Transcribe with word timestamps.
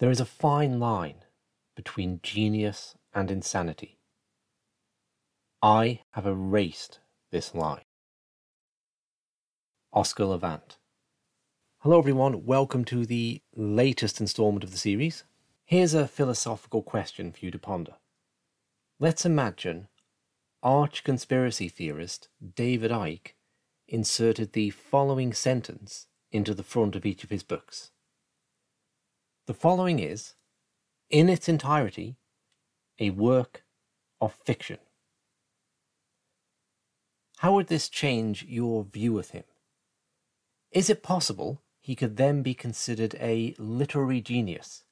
There 0.00 0.10
is 0.10 0.18
a 0.18 0.24
fine 0.24 0.80
line 0.80 1.26
between 1.76 2.20
genius 2.22 2.94
and 3.12 3.30
insanity. 3.30 3.98
I 5.60 6.00
have 6.12 6.24
erased 6.24 7.00
this 7.30 7.54
line. 7.54 7.84
Oscar 9.92 10.24
Levant. 10.24 10.78
Hello, 11.80 11.98
everyone. 11.98 12.46
Welcome 12.46 12.86
to 12.86 13.04
the 13.04 13.42
latest 13.54 14.22
installment 14.22 14.64
of 14.64 14.70
the 14.70 14.78
series. 14.78 15.24
Here's 15.66 15.92
a 15.92 16.08
philosophical 16.08 16.82
question 16.82 17.30
for 17.30 17.44
you 17.44 17.50
to 17.50 17.58
ponder. 17.58 17.96
Let's 18.98 19.26
imagine 19.26 19.88
arch 20.62 21.04
conspiracy 21.04 21.68
theorist 21.68 22.30
David 22.56 22.90
Icke 22.90 23.32
inserted 23.86 24.54
the 24.54 24.70
following 24.70 25.34
sentence 25.34 26.06
into 26.32 26.54
the 26.54 26.62
front 26.62 26.96
of 26.96 27.04
each 27.04 27.22
of 27.22 27.28
his 27.28 27.42
books. 27.42 27.90
The 29.50 29.54
following 29.54 29.98
is, 29.98 30.34
in 31.08 31.28
its 31.28 31.48
entirety, 31.48 32.14
a 33.00 33.10
work 33.10 33.64
of 34.20 34.32
fiction. 34.32 34.78
How 37.38 37.54
would 37.54 37.66
this 37.66 37.88
change 37.88 38.44
your 38.44 38.84
view 38.84 39.18
of 39.18 39.30
him? 39.30 39.42
Is 40.70 40.88
it 40.88 41.02
possible 41.02 41.62
he 41.80 41.96
could 41.96 42.16
then 42.16 42.42
be 42.42 42.54
considered 42.54 43.16
a 43.18 43.56
literary 43.58 44.20
genius, 44.20 44.84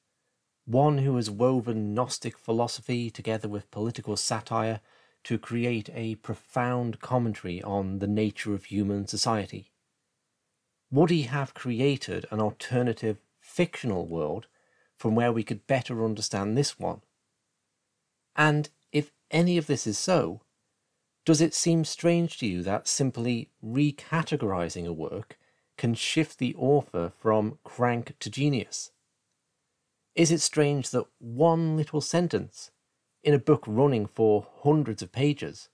one 0.65 0.97
who 0.97 1.15
has 1.15 1.31
woven 1.31 1.93
Gnostic 1.93 2.37
philosophy 2.37 3.09
together 3.09 3.47
with 3.47 3.71
political 3.71 4.17
satire 4.17 4.81
to 5.23 5.39
create 5.39 5.89
a 5.93 6.15
profound 6.15 6.99
commentary 6.99 7.63
on 7.63 7.99
the 7.99 8.07
nature 8.07 8.53
of 8.53 8.65
human 8.65 9.07
society? 9.07 9.71
Would 10.91 11.11
he 11.11 11.21
have 11.21 11.53
created 11.53 12.25
an 12.29 12.41
alternative 12.41 13.19
fictional 13.49 14.05
world 14.05 14.47
from 14.95 15.15
where 15.15 15.31
we 15.31 15.43
could 15.43 15.67
better 15.67 16.05
understand 16.05 16.57
this 16.57 16.79
one? 16.79 17.01
And 18.35 18.69
if 18.91 19.11
any 19.31 19.57
of 19.57 19.67
this 19.67 19.85
is 19.87 19.97
so, 19.97 20.41
does 21.25 21.41
it 21.41 21.53
seem 21.53 21.83
strange 21.83 22.37
to 22.39 22.47
you 22.47 22.63
that 22.63 22.87
simply 22.87 23.49
recategorizing 23.63 24.87
a 24.87 24.93
work 24.93 25.37
can 25.77 25.93
shift 25.93 26.37
the 26.37 26.55
author 26.55 27.11
from 27.17 27.59
crank 27.63 28.17
to 28.19 28.29
genius? 28.29 28.91
Is 30.15 30.31
it 30.31 30.41
strange 30.41 30.89
that 30.91 31.05
one 31.19 31.77
little 31.77 32.01
sentence 32.01 32.71
in 33.23 33.33
a 33.33 33.39
book 33.39 33.63
running 33.67 34.05
for 34.05 34.47
hundreds 34.63 35.01
of 35.01 35.11
pages 35.11 35.69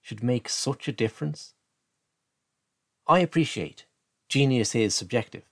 should 0.00 0.22
make 0.22 0.48
such 0.48 0.88
a 0.88 0.92
difference? 0.92 1.54
I 3.06 3.20
appreciate 3.20 3.86
genius 4.28 4.74
is 4.74 4.94
subjective, 4.94 5.44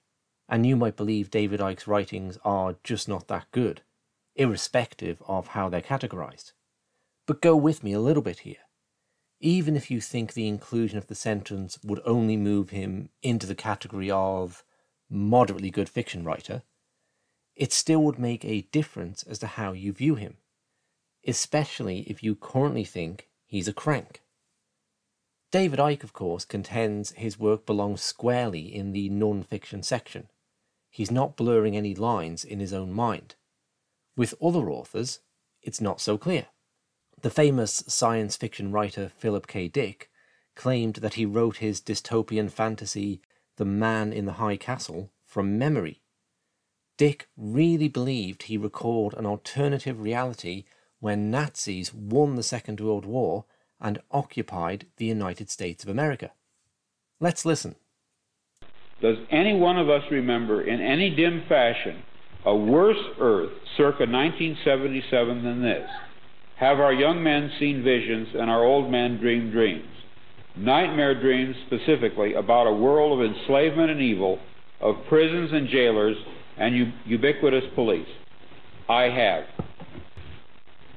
and 0.51 0.67
you 0.67 0.77
might 0.77 0.97
believe 0.97 1.31
David 1.31 1.61
Icke's 1.61 1.87
writings 1.87 2.37
are 2.45 2.77
just 2.85 3.09
not 3.09 3.29
that 3.29 3.47
good, 3.53 3.81
irrespective 4.37 5.23
of 5.27 5.49
how 5.49 5.71
they're 5.71 5.81
categorized. 5.81 6.53
But 7.27 7.41
go 7.41 7.57
with 7.57 7.83
me 7.83 7.95
a 7.95 8.01
little 8.01 8.23
bit 8.23 8.41
here. 8.41 8.57
Even 9.41 9.77
if 9.77 9.91
you 9.91 10.03
think 10.03 10.35
the 10.35 10.49
inclusion 10.49 10.99
of 10.99 11.07
the 11.07 11.15
sentence 11.15 11.79
would 11.83 12.03
only 12.05 12.37
move 12.37 12.71
him 12.71 13.09
into 13.23 13.47
the 13.47 13.55
category 13.55 14.11
of 14.11 14.63
moderately 15.09 15.71
good 15.71 15.89
fiction 15.89 16.25
writer, 16.25 16.63
it 17.57 17.73
still 17.73 18.03
would 18.03 18.19
make 18.19 18.45
a 18.45 18.69
difference 18.73 19.23
as 19.23 19.39
to 19.39 19.47
how 19.47 19.73
you 19.73 19.93
view 19.93 20.17
him 20.17 20.37
especially 21.27 22.01
if 22.03 22.23
you 22.23 22.35
currently 22.35 22.85
think 22.85 23.29
he's 23.47 23.69
a 23.69 23.73
crank. 23.73 24.23
David 25.53 25.79
Icke, 25.79 26.05
of 26.05 26.13
course, 26.13 26.45
contends 26.45 27.13
his 27.13 27.39
work 27.39 27.67
belongs 27.67 28.01
squarely 28.01 28.75
in 28.75 28.93
the 28.93 29.09
non 29.09 29.43
fiction 29.43 29.83
section. 29.83 30.29
He's 30.91 31.11
not 31.11 31.37
blurring 31.37 31.77
any 31.77 31.95
lines 31.95 32.45
in 32.45 32.59
his 32.59 32.73
own 32.73 32.93
mind. 32.93 33.37
With 34.17 34.35
other 34.43 34.69
authors, 34.71 35.21
it's 35.63 35.81
not 35.81 36.01
so 36.01 36.19
clear. 36.19 36.47
The 37.23 37.31
famous 37.31 37.85
science 37.87 38.37
fiction 38.37 38.73
writer 38.73 39.11
Philip 39.17 39.47
K. 39.47 39.69
Dick 39.69 40.11
claimed 40.57 40.97
that 40.97 41.15
he 41.15 41.25
wrote 41.25 41.59
his 41.59 41.81
dystopian 41.81 42.51
fantasy, 42.51 43.23
The 43.57 43.65
Man 43.65 44.13
in 44.13 44.27
the 44.27 44.35
High 44.35 44.57
Castle, 44.57 45.11
from 45.25 45.59
memory. 45.59 46.03
Dick 46.97 47.29
really 47.37 47.89
believed 47.89 48.43
he 48.43 48.59
recalled 48.59 49.15
an 49.15 49.25
alternative 49.25 50.01
reality 50.01 50.65
when 50.99 51.31
Nazis 51.31 51.95
won 51.95 52.35
the 52.37 52.43
Second 52.43 52.81
World 52.81 53.07
War 53.07 53.47
and 53.81 54.03
occupied 54.11 54.87
the 54.97 55.07
United 55.07 55.49
States 55.49 55.83
of 55.83 55.89
America. 55.89 56.33
Let's 57.21 57.47
listen. 57.47 57.77
Does 59.01 59.17
any 59.31 59.55
one 59.55 59.79
of 59.79 59.89
us 59.89 60.03
remember 60.11 60.63
in 60.63 60.81
any 60.81 61.11
dim 61.15 61.45
fashion 61.49 62.03
a 62.45 62.55
worse 62.55 62.99
Earth 63.19 63.51
circa 63.77 64.05
1977 64.05 65.43
than 65.43 65.63
this? 65.63 65.89
Have 66.57 66.81
our 66.81 66.93
young 66.93 67.23
men 67.23 67.51
seen 67.59 67.83
visions 67.83 68.29
and 68.35 68.51
our 68.51 68.65
old 68.65 68.91
men 68.91 69.19
dreamed 69.19 69.53
dreams? 69.53 69.89
Nightmare 70.57 71.19
dreams 71.19 71.57
specifically 71.67 72.35
about 72.35 72.67
a 72.67 72.73
world 72.73 73.19
of 73.19 73.25
enslavement 73.25 73.91
and 73.91 74.01
evil, 74.01 74.39
of 74.81 74.97
prisons 75.09 75.51
and 75.53 75.69
jailers 75.69 76.17
and 76.59 76.93
ubiquitous 77.07 77.65
police. 77.75 78.09
I 78.89 79.05
have. 79.05 79.45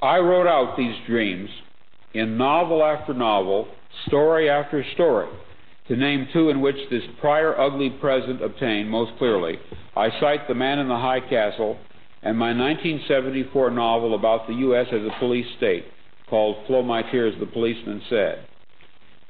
I 0.01 0.17
wrote 0.17 0.47
out 0.47 0.75
these 0.75 0.95
dreams 1.07 1.49
in 2.13 2.37
novel 2.37 2.83
after 2.83 3.13
novel, 3.13 3.67
story 4.07 4.49
after 4.49 4.83
story. 4.93 5.29
To 5.87 5.97
name 5.97 6.27
two 6.31 6.49
in 6.49 6.61
which 6.61 6.77
this 6.89 7.03
prior 7.19 7.59
ugly 7.59 7.89
present 7.89 8.41
obtained 8.41 8.89
most 8.89 9.17
clearly, 9.17 9.57
I 9.95 10.09
cite 10.19 10.47
The 10.47 10.55
Man 10.55 10.79
in 10.79 10.87
the 10.87 10.97
High 10.97 11.19
Castle 11.19 11.77
and 12.21 12.37
my 12.37 12.55
1974 12.55 13.71
novel 13.71 14.15
about 14.15 14.47
the 14.47 14.53
U.S. 14.53 14.87
as 14.93 15.01
a 15.01 15.19
police 15.19 15.47
state 15.57 15.85
called 16.29 16.65
Flow 16.67 16.83
My 16.83 17.01
Tears, 17.11 17.35
the 17.39 17.45
Policeman 17.45 18.01
Said. 18.09 18.47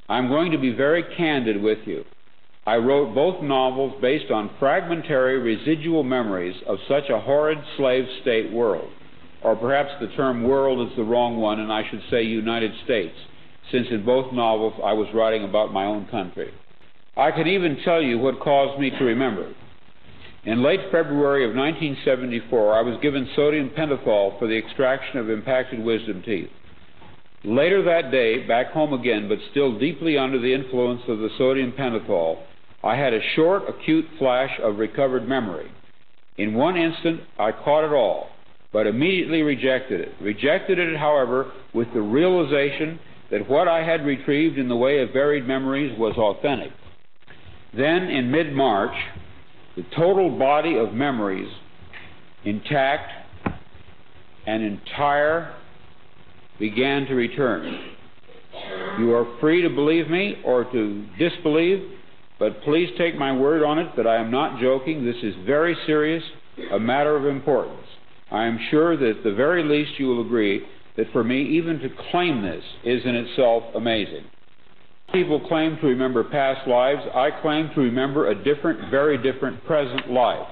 I'm 0.07 0.27
going 0.27 0.51
to 0.51 0.59
be 0.59 0.71
very 0.71 1.03
candid 1.17 1.61
with 1.61 1.79
you. 1.85 2.05
I 2.67 2.75
wrote 2.75 3.15
both 3.15 3.41
novels 3.41 3.99
based 3.99 4.31
on 4.31 4.51
fragmentary 4.59 5.39
residual 5.39 6.03
memories 6.03 6.55
of 6.67 6.77
such 6.87 7.09
a 7.09 7.19
horrid 7.19 7.57
slave 7.77 8.05
state 8.21 8.51
world 8.51 8.89
or 9.43 9.55
perhaps 9.55 9.91
the 9.99 10.07
term 10.15 10.43
world 10.43 10.89
is 10.89 10.95
the 10.95 11.03
wrong 11.03 11.37
one, 11.37 11.59
and 11.59 11.71
I 11.71 11.83
should 11.89 12.01
say 12.09 12.23
United 12.23 12.71
States, 12.85 13.15
since 13.72 13.88
in 13.91 14.06
both 14.06 14.34
novels 14.34 14.74
I 14.84 14.94
was 14.94 15.07
writing 15.13 15.44
about 15.44 15.74
my 15.74 15.85
own 15.85 16.07
country. 16.07 16.53
I 17.16 17.31
can 17.31 17.47
even 17.47 17.78
tell 17.84 18.01
you 18.01 18.18
what 18.18 18.40
caused 18.40 18.79
me 18.79 18.90
to 18.90 19.03
remember. 19.03 19.53
In 20.46 20.63
late 20.63 20.81
February 20.91 21.46
of 21.46 21.56
1974, 21.56 22.74
I 22.74 22.81
was 22.81 23.00
given 23.01 23.29
sodium 23.35 23.69
pentothal 23.69 24.38
for 24.40 24.47
the 24.47 24.57
extraction 24.57 25.19
of 25.19 25.29
impacted 25.29 25.84
wisdom 25.84 26.22
teeth. 26.24 26.50
Later 27.46 27.84
that 27.84 28.12
day, 28.12 28.46
back 28.46 28.72
home 28.72 28.94
again, 28.94 29.29
but 29.29 29.38
still 29.51 29.78
deeply 29.78 30.18
under 30.18 30.40
the 30.40 30.53
influence 30.53 31.01
of 31.07 31.19
the 31.19 31.30
sodium 31.38 31.72
pentothal, 31.74 32.44
I 32.84 32.95
had 32.95 33.13
a 33.13 33.22
short, 33.35 33.63
acute 33.69 34.06
flash 34.19 34.51
of 34.62 34.80
recovered 34.80 35.28
memory. 35.28 35.72
In 36.38 36.53
one 36.53 36.75
instant, 36.75 37.22
I 37.40 37.51
caught 37.51 37.85
it 37.85 37.94
all 37.94 38.30
but 38.74 38.88
immediately 38.88 39.44
rejected 39.44 40.01
it. 40.01 40.09
Rejected 40.19 40.80
it, 40.80 40.97
however, 40.97 41.51
with 41.74 41.88
the 41.94 42.01
realization 42.01 43.00
that 43.31 43.50
what 43.50 43.67
I 43.67 43.84
had 43.84 44.06
retrieved 44.06 44.57
in 44.57 44.67
the 44.67 44.75
way 44.75 45.01
of 45.01 45.13
buried 45.13 45.47
memories 45.47 45.97
was 45.97 46.16
authentic. 46.17 46.72
Then, 47.75 48.03
in 48.03 48.29
mid 48.29 48.53
March, 48.53 48.95
the 49.75 49.84
total 49.95 50.38
body 50.38 50.78
of 50.78 50.94
memories, 50.94 51.51
intact 52.45 53.12
and 54.45 54.63
entire, 54.63 55.56
began 56.59 57.06
to 57.06 57.16
return. 57.16 57.89
You 59.00 59.13
are 59.16 59.39
free 59.39 59.62
to 59.63 59.69
believe 59.69 60.09
me 60.09 60.35
or 60.45 60.66
to 60.66 61.06
disbelieve, 61.17 61.89
but 62.38 62.62
please 62.62 62.89
take 62.97 63.17
my 63.17 63.35
word 63.35 63.63
on 63.63 63.79
it 63.79 63.95
that 63.97 64.06
I 64.06 64.17
am 64.17 64.29
not 64.29 64.62
joking. 64.62 65.03
This 65.03 65.16
is 65.23 65.33
very 65.45 65.75
serious, 65.88 66.23
a 66.72 66.79
matter 66.79 67.16
of 67.16 67.25
importance. 67.25 67.88
I 68.31 68.45
am 68.45 68.59
sure 68.69 68.95
that 68.95 69.18
at 69.18 69.24
the 69.24 69.33
very 69.33 69.63
least 69.63 70.00
you 70.00 70.07
will 70.07 70.21
agree 70.25 70.63
that 70.95 71.12
for 71.12 71.24
me, 71.24 71.42
even 71.42 71.80
to 71.80 71.90
claim 72.12 72.42
this 72.42 72.63
is 72.84 73.04
in 73.06 73.16
itself 73.16 73.63
amazing. 73.75 74.25
People 75.12 75.40
claim 75.48 75.78
to 75.78 75.88
remember 75.88 76.24
past 76.24 76.68
lives. 76.68 77.01
I 77.13 77.30
claim 77.42 77.69
to 77.75 77.81
remember 77.81 78.30
a 78.30 78.44
different, 78.44 78.90
very 78.90 79.18
different 79.18 79.63
present 79.66 80.10
life. 80.10 80.48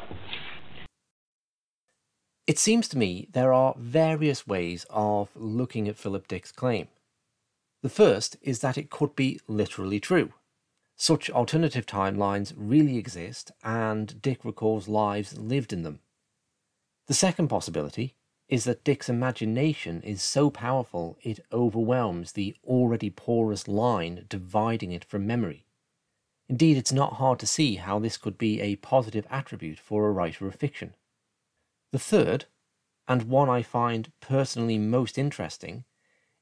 It 2.47 2.59
seems 2.59 2.87
to 2.89 2.97
me 2.97 3.27
there 3.31 3.53
are 3.53 3.75
various 3.77 4.45
ways 4.45 4.85
of 4.89 5.29
looking 5.35 5.87
at 5.87 5.97
Philip 5.97 6.27
Dick's 6.27 6.51
claim. 6.51 6.87
The 7.81 7.89
first 7.89 8.37
is 8.41 8.59
that 8.59 8.77
it 8.77 8.89
could 8.89 9.15
be 9.15 9.39
literally 9.47 9.99
true. 9.99 10.33
Such 10.95 11.31
alternative 11.31 11.87
timelines 11.87 12.53
really 12.55 12.97
exist, 12.97 13.51
and 13.63 14.21
Dick 14.21 14.45
recalls 14.45 14.87
lives 14.87 15.37
lived 15.37 15.73
in 15.73 15.81
them. 15.81 15.99
The 17.07 17.15
second 17.15 17.47
possibility 17.47 18.15
is 18.51 18.65
that 18.65 18.83
Dick's 18.83 19.07
imagination 19.07 20.01
is 20.03 20.21
so 20.21 20.49
powerful 20.49 21.17
it 21.23 21.39
overwhelms 21.53 22.33
the 22.33 22.53
already 22.65 23.09
porous 23.09 23.65
line 23.65 24.25
dividing 24.27 24.91
it 24.91 25.05
from 25.05 25.25
memory. 25.25 25.65
Indeed, 26.49 26.75
it's 26.75 26.91
not 26.91 27.13
hard 27.13 27.39
to 27.39 27.47
see 27.47 27.75
how 27.75 27.97
this 27.97 28.17
could 28.17 28.37
be 28.37 28.59
a 28.59 28.75
positive 28.75 29.25
attribute 29.29 29.79
for 29.79 30.05
a 30.05 30.11
writer 30.11 30.47
of 30.47 30.55
fiction. 30.55 30.95
The 31.93 31.99
third, 31.99 32.43
and 33.07 33.23
one 33.23 33.49
I 33.49 33.63
find 33.63 34.11
personally 34.19 34.77
most 34.77 35.17
interesting, 35.17 35.85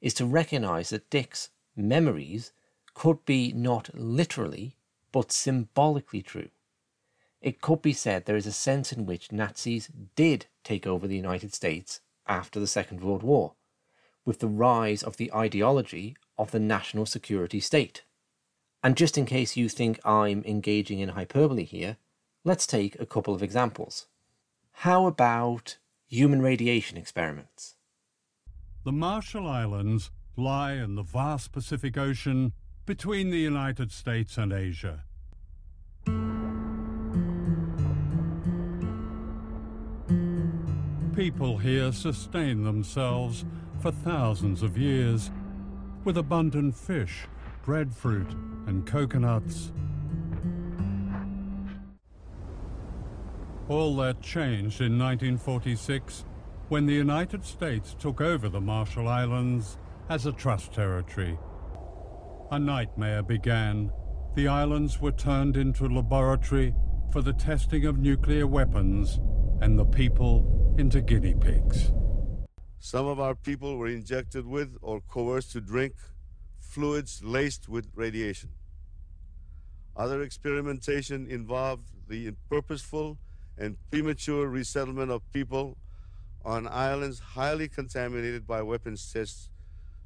is 0.01 0.15
to 0.15 0.25
recognize 0.25 0.89
that 0.89 1.12
Dick's 1.12 1.51
memories 1.75 2.53
could 2.95 3.23
be 3.23 3.53
not 3.53 3.94
literally, 3.94 4.77
but 5.12 5.31
symbolically 5.31 6.23
true. 6.23 6.50
It 7.41 7.62
could 7.62 7.81
be 7.81 7.94
said 7.94 8.25
there 8.25 8.36
is 8.36 8.47
a 8.47 8.51
sense 8.51 8.91
in 8.91 9.06
which 9.06 9.31
Nazis 9.31 9.89
did 10.15 10.47
take 10.63 10.86
over 10.86 11.07
the 11.07 11.15
United 11.15 11.53
States 11.53 12.01
after 12.27 12.59
the 12.59 12.68
Second 12.68 13.01
World 13.01 13.24
War, 13.24 13.53
with 14.25 14.39
the 14.39 14.47
rise 14.47 15.01
of 15.01 15.18
the 15.18 15.33
ideology 15.33 16.18
of 16.38 16.51
the 16.51 16.59
national 16.59 17.06
security 17.06 17.59
state. 17.59 18.03
And 18.83 18.95
just 18.95 19.18
in 19.18 19.25
case 19.25 19.57
you 19.57 19.69
think 19.69 20.00
I'm 20.06 20.44
engaging 20.45 21.00
in 21.00 21.09
hyperbole 21.09 21.63
here, 21.63 21.97
let's 22.44 22.68
take 22.68 23.00
a 23.00 23.06
couple 23.06 23.33
of 23.33 23.44
examples. 23.44 24.07
How 24.71 25.06
about 25.06 25.77
human 26.07 26.41
radiation 26.41 26.97
experiments? 26.97 27.75
The 28.86 28.91
Marshall 28.91 29.47
Islands 29.47 30.12
lie 30.38 30.74
in 30.74 30.95
the 30.95 31.03
vast 31.03 31.51
Pacific 31.51 31.97
Ocean 31.97 32.53
between 32.86 33.30
the 33.30 33.39
United 33.39 33.91
States 33.91 34.38
and 34.38 34.53
Asia. 34.53 35.03
People 41.19 41.57
here 41.57 41.92
sustain 41.92 42.63
themselves 42.63 43.44
for 43.81 43.92
thousands 43.92 44.63
of 44.63 44.77
years 44.77 45.31
with 46.06 46.18
abundant 46.18 46.74
fish, 46.74 47.25
breadfruit, 47.66 48.31
and 48.68 48.88
coconuts. 48.88 49.74
All 53.68 53.98
that 53.98 54.21
changed 54.21 54.80
in 54.80 54.98
1946 54.98 56.24
when 56.69 56.86
the 56.86 56.94
United 56.94 57.44
States 57.44 57.98
took 58.00 58.22
over 58.22 58.48
the 58.48 58.62
Marshall 58.62 59.10
Islands 59.10 59.77
as 60.07 60.25
a 60.25 60.31
trust 60.31 60.72
territory. 60.72 61.38
A 62.50 62.57
nightmare 62.57 63.24
began. 63.24 63.92
The 64.36 64.48
islands 64.48 65.01
were 65.01 65.12
turned 65.12 65.57
into 65.57 65.86
a 65.86 65.88
laboratory 65.88 66.74
for 67.12 67.22
the 67.22 67.33
testing 67.33 67.86
of 67.86 68.00
nuclear 68.00 68.48
weapons 68.48 69.19
and 69.60 69.77
the 69.77 69.83
people 69.83 70.58
into 70.79 71.01
guinea 71.01 71.33
pigs. 71.33 71.91
Some 72.79 73.05
of 73.05 73.19
our 73.19 73.35
people 73.35 73.75
were 73.75 73.89
injected 73.89 74.47
with 74.47 74.77
or 74.81 75.01
coerced 75.01 75.51
to 75.51 75.59
drink 75.59 75.93
fluids 76.57 77.21
laced 77.21 77.67
with 77.67 77.91
radiation. 77.95 78.51
Other 79.97 80.21
experimentation 80.21 81.27
involved 81.27 81.89
the 82.07 82.31
purposeful 82.49 83.17
and 83.57 83.75
premature 83.91 84.47
resettlement 84.47 85.11
of 85.11 85.21
people 85.33 85.75
on 86.45 86.65
islands 86.65 87.19
highly 87.19 87.67
contaminated 87.67 88.47
by 88.47 88.61
weapons 88.61 89.11
tests 89.11 89.49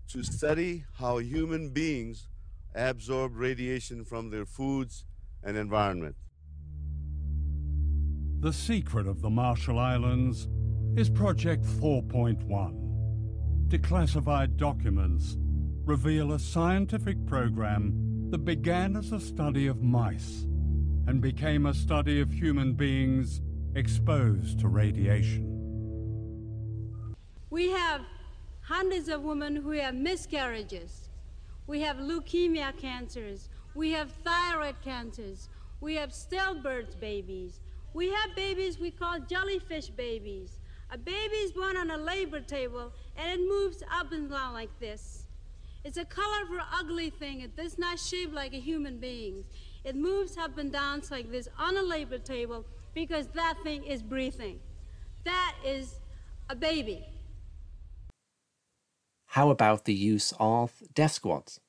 to 0.07 0.23
study 0.23 0.85
how 0.97 1.19
human 1.19 1.69
beings 1.69 2.27
absorb 2.73 3.37
radiation 3.37 4.03
from 4.03 4.31
their 4.31 4.45
foods 4.45 5.05
and 5.43 5.55
environment. 5.55 6.15
The 8.39 8.51
secret 8.51 9.05
of 9.05 9.21
the 9.21 9.29
Marshall 9.29 9.77
Islands 9.77 10.47
is 10.95 11.09
Project 11.09 11.63
4.1. 11.63 13.67
Declassified 13.67 14.57
documents 14.57 15.37
reveal 15.85 16.33
a 16.33 16.39
scientific 16.39 17.25
program 17.25 18.29
that 18.29 18.45
began 18.45 18.95
as 18.95 19.11
a 19.11 19.19
study 19.19 19.65
of 19.65 19.81
mice 19.81 20.45
and 21.07 21.19
became 21.19 21.65
a 21.65 21.73
study 21.73 22.21
of 22.21 22.31
human 22.31 22.73
beings 22.73 23.41
exposed 23.73 24.59
to 24.59 24.67
radiation. 24.67 25.49
We 27.49 27.71
have 27.71 28.01
hundreds 28.61 29.09
of 29.09 29.23
women 29.23 29.55
who 29.55 29.71
have 29.71 29.95
miscarriages. 29.95 31.09
We 31.65 31.81
have 31.81 31.97
leukemia 31.97 32.77
cancers. 32.77 33.49
We 33.73 33.89
have 33.93 34.11
thyroid 34.23 34.75
cancers. 34.83 35.49
We 35.81 35.95
have 35.95 36.11
stillbirth 36.11 36.99
babies. 36.99 37.61
We 37.95 38.11
have 38.11 38.35
babies 38.35 38.77
we 38.77 38.91
call 38.91 39.19
jellyfish 39.21 39.89
babies. 39.89 40.59
A 40.93 40.97
baby 40.97 41.37
is 41.37 41.51
born 41.51 41.75
on 41.75 41.89
a 41.89 41.97
labor 41.97 42.39
table 42.39 42.93
and 43.17 43.31
it 43.31 43.43
moves 43.43 43.81
up 43.91 44.11
and 44.11 44.29
down 44.29 44.53
like 44.53 44.69
this. 44.79 45.23
It's 45.83 45.97
a 45.97 46.05
colorful, 46.05 46.59
ugly 46.71 47.09
thing. 47.09 47.41
It 47.41 47.55
does 47.55 47.79
not 47.79 47.97
shape 47.97 48.31
like 48.31 48.53
a 48.53 48.59
human 48.59 48.99
being. 48.99 49.43
It 49.83 49.95
moves 49.95 50.37
up 50.37 50.59
and 50.59 50.71
down 50.71 51.01
like 51.09 51.31
this 51.31 51.47
on 51.57 51.77
a 51.77 51.81
labor 51.81 52.19
table 52.19 52.63
because 52.93 53.25
that 53.29 53.55
thing 53.63 53.83
is 53.83 54.03
breathing. 54.03 54.59
That 55.23 55.55
is 55.65 55.95
a 56.51 56.55
baby. 56.55 57.03
How 59.25 59.49
about 59.49 59.85
the 59.85 59.95
use 59.95 60.31
of 60.39 60.73
death 60.93 61.13
squads? 61.13 61.59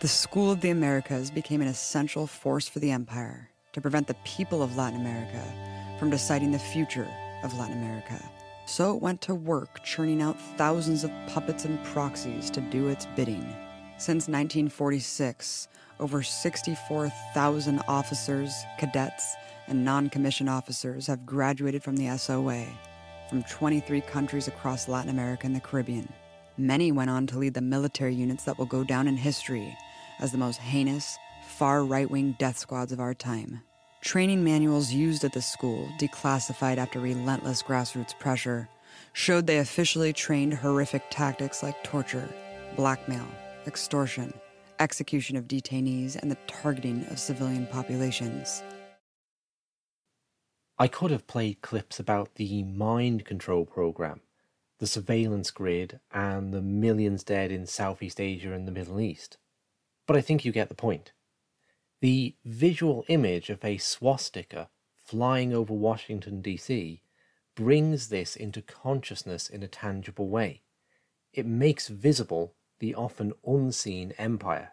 The 0.00 0.08
School 0.08 0.50
of 0.50 0.62
the 0.62 0.70
Americas 0.70 1.30
became 1.30 1.60
an 1.60 1.68
essential 1.68 2.26
force 2.26 2.66
for 2.66 2.78
the 2.78 2.90
empire 2.90 3.50
to 3.74 3.82
prevent 3.82 4.06
the 4.06 4.16
people 4.24 4.62
of 4.62 4.74
Latin 4.74 5.02
America 5.02 5.44
from 5.98 6.08
deciding 6.08 6.50
the 6.50 6.58
future 6.58 7.06
of 7.42 7.58
Latin 7.58 7.78
America. 7.78 8.20
So 8.66 8.94
it 8.94 9.02
went 9.02 9.20
to 9.22 9.34
work 9.34 9.82
churning 9.82 10.22
out 10.22 10.40
thousands 10.56 11.04
of 11.04 11.10
puppets 11.26 11.64
and 11.64 11.82
proxies 11.84 12.50
to 12.50 12.60
do 12.60 12.88
its 12.88 13.06
bidding. 13.16 13.44
Since 13.98 14.28
1946, 14.28 15.68
over 16.00 16.22
64,000 16.22 17.82
officers, 17.88 18.52
cadets, 18.78 19.34
and 19.68 19.84
non 19.84 20.08
commissioned 20.10 20.48
officers 20.48 21.06
have 21.06 21.26
graduated 21.26 21.82
from 21.82 21.96
the 21.96 22.16
SOA 22.16 22.66
from 23.32 23.42
23 23.44 24.02
countries 24.02 24.46
across 24.46 24.88
Latin 24.88 25.08
America 25.08 25.46
and 25.46 25.56
the 25.56 25.60
Caribbean. 25.60 26.06
Many 26.58 26.92
went 26.92 27.08
on 27.08 27.26
to 27.28 27.38
lead 27.38 27.54
the 27.54 27.62
military 27.62 28.14
units 28.14 28.44
that 28.44 28.58
will 28.58 28.66
go 28.66 28.84
down 28.84 29.08
in 29.08 29.16
history 29.16 29.74
as 30.20 30.32
the 30.32 30.38
most 30.38 30.58
heinous, 30.58 31.16
far 31.46 31.82
right 31.82 32.10
wing 32.10 32.36
death 32.38 32.58
squads 32.58 32.92
of 32.92 33.00
our 33.00 33.14
time. 33.14 33.62
Training 34.02 34.42
manuals 34.42 34.92
used 34.92 35.22
at 35.22 35.32
the 35.32 35.40
school, 35.40 35.88
declassified 35.96 36.76
after 36.76 36.98
relentless 36.98 37.62
grassroots 37.62 38.18
pressure, 38.18 38.68
showed 39.12 39.46
they 39.46 39.58
officially 39.58 40.12
trained 40.12 40.54
horrific 40.54 41.04
tactics 41.08 41.62
like 41.62 41.84
torture, 41.84 42.28
blackmail, 42.74 43.26
extortion, 43.64 44.34
execution 44.80 45.36
of 45.36 45.46
detainees, 45.46 46.16
and 46.16 46.32
the 46.32 46.38
targeting 46.48 47.06
of 47.10 47.20
civilian 47.20 47.64
populations. 47.68 48.64
I 50.80 50.88
could 50.88 51.12
have 51.12 51.28
played 51.28 51.60
clips 51.60 52.00
about 52.00 52.34
the 52.34 52.64
mind 52.64 53.24
control 53.24 53.64
program, 53.64 54.20
the 54.80 54.88
surveillance 54.88 55.52
grid, 55.52 56.00
and 56.10 56.52
the 56.52 56.60
millions 56.60 57.22
dead 57.22 57.52
in 57.52 57.66
Southeast 57.66 58.20
Asia 58.20 58.52
and 58.52 58.66
the 58.66 58.72
Middle 58.72 58.98
East. 58.98 59.38
But 60.08 60.16
I 60.16 60.22
think 60.22 60.44
you 60.44 60.50
get 60.50 60.68
the 60.68 60.74
point. 60.74 61.12
The 62.02 62.34
visual 62.44 63.04
image 63.06 63.48
of 63.48 63.64
a 63.64 63.78
swastika 63.78 64.70
flying 64.96 65.54
over 65.54 65.72
Washington, 65.72 66.42
D.C. 66.42 67.00
brings 67.54 68.08
this 68.08 68.34
into 68.34 68.60
consciousness 68.60 69.48
in 69.48 69.62
a 69.62 69.68
tangible 69.68 70.28
way. 70.28 70.62
It 71.32 71.46
makes 71.46 71.86
visible 71.86 72.56
the 72.80 72.92
often 72.96 73.34
unseen 73.46 74.14
empire. 74.18 74.72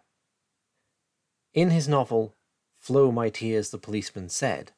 In 1.54 1.70
his 1.70 1.86
novel, 1.86 2.34
Flow 2.76 3.12
My 3.12 3.30
Tears, 3.30 3.70
the 3.70 3.78
Policeman 3.78 4.28
Said, 4.28 4.72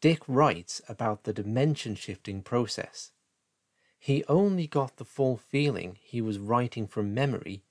Dick 0.00 0.22
writes 0.26 0.80
about 0.88 1.24
the 1.24 1.34
dimension 1.34 1.96
shifting 1.96 2.40
process. 2.40 3.10
He 3.98 4.24
only 4.24 4.66
got 4.66 4.96
the 4.96 5.04
full 5.04 5.36
feeling 5.36 5.98
he 6.00 6.22
was 6.22 6.38
writing 6.38 6.86
from 6.86 7.12
memory 7.12 7.62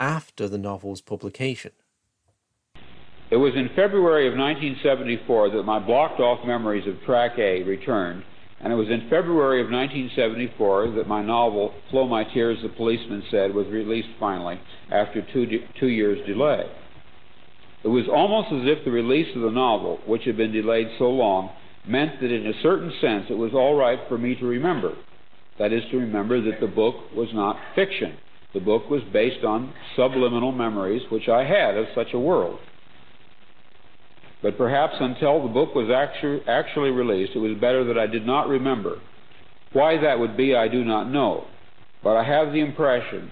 after 0.00 0.48
the 0.48 0.58
novel's 0.58 1.00
publication. 1.00 1.70
It 3.32 3.36
was 3.36 3.54
in 3.56 3.70
February 3.74 4.28
of 4.28 4.34
1974 4.36 5.52
that 5.52 5.62
my 5.62 5.78
blocked 5.78 6.20
off 6.20 6.46
memories 6.46 6.86
of 6.86 7.02
Track 7.06 7.38
A 7.38 7.62
returned, 7.62 8.24
and 8.60 8.70
it 8.70 8.76
was 8.76 8.90
in 8.90 9.08
February 9.08 9.62
of 9.62 9.70
1974 9.70 10.90
that 10.96 11.08
my 11.08 11.22
novel, 11.22 11.72
Flow 11.90 12.06
My 12.06 12.24
Tears, 12.24 12.58
the 12.62 12.68
Policeman 12.68 13.22
Said, 13.30 13.54
was 13.54 13.66
released 13.68 14.10
finally 14.20 14.60
after 14.90 15.22
two, 15.32 15.46
two 15.80 15.86
years' 15.86 16.18
delay. 16.26 16.64
It 17.82 17.88
was 17.88 18.04
almost 18.06 18.52
as 18.52 18.68
if 18.68 18.84
the 18.84 18.90
release 18.90 19.34
of 19.34 19.40
the 19.40 19.50
novel, 19.50 20.00
which 20.06 20.24
had 20.24 20.36
been 20.36 20.52
delayed 20.52 20.88
so 20.98 21.08
long, 21.08 21.52
meant 21.88 22.20
that 22.20 22.30
in 22.30 22.46
a 22.46 22.62
certain 22.62 22.92
sense 23.00 23.24
it 23.30 23.38
was 23.38 23.54
all 23.54 23.76
right 23.76 24.00
for 24.10 24.18
me 24.18 24.34
to 24.34 24.44
remember. 24.44 24.92
That 25.58 25.72
is, 25.72 25.82
to 25.90 25.96
remember 25.96 26.42
that 26.42 26.60
the 26.60 26.66
book 26.66 26.96
was 27.16 27.30
not 27.32 27.56
fiction. 27.74 28.14
The 28.52 28.60
book 28.60 28.90
was 28.90 29.00
based 29.10 29.42
on 29.42 29.72
subliminal 29.96 30.52
memories 30.52 31.10
which 31.10 31.30
I 31.30 31.44
had 31.44 31.78
of 31.78 31.86
such 31.94 32.12
a 32.12 32.18
world. 32.18 32.58
But 34.42 34.58
perhaps 34.58 34.94
until 34.98 35.42
the 35.42 35.52
book 35.52 35.74
was 35.74 35.88
actu- 35.88 36.40
actually 36.48 36.90
released, 36.90 37.32
it 37.36 37.38
was 37.38 37.56
better 37.58 37.84
that 37.84 37.98
I 37.98 38.08
did 38.08 38.26
not 38.26 38.48
remember. 38.48 38.98
Why 39.72 39.96
that 39.98 40.18
would 40.18 40.36
be, 40.36 40.54
I 40.56 40.68
do 40.68 40.84
not 40.84 41.10
know. 41.10 41.44
But 42.02 42.16
I 42.16 42.24
have 42.24 42.52
the 42.52 42.60
impression 42.60 43.30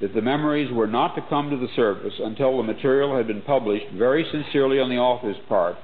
that 0.00 0.14
the 0.14 0.22
memories 0.22 0.72
were 0.72 0.86
not 0.86 1.14
to 1.14 1.22
come 1.28 1.50
to 1.50 1.56
the 1.56 1.68
surface 1.76 2.14
until 2.18 2.56
the 2.56 2.62
material 2.62 3.14
had 3.16 3.26
been 3.26 3.42
published 3.42 3.86
very 3.94 4.26
sincerely 4.32 4.80
on 4.80 4.88
the 4.88 4.96
author's 4.96 5.36
part 5.48 5.76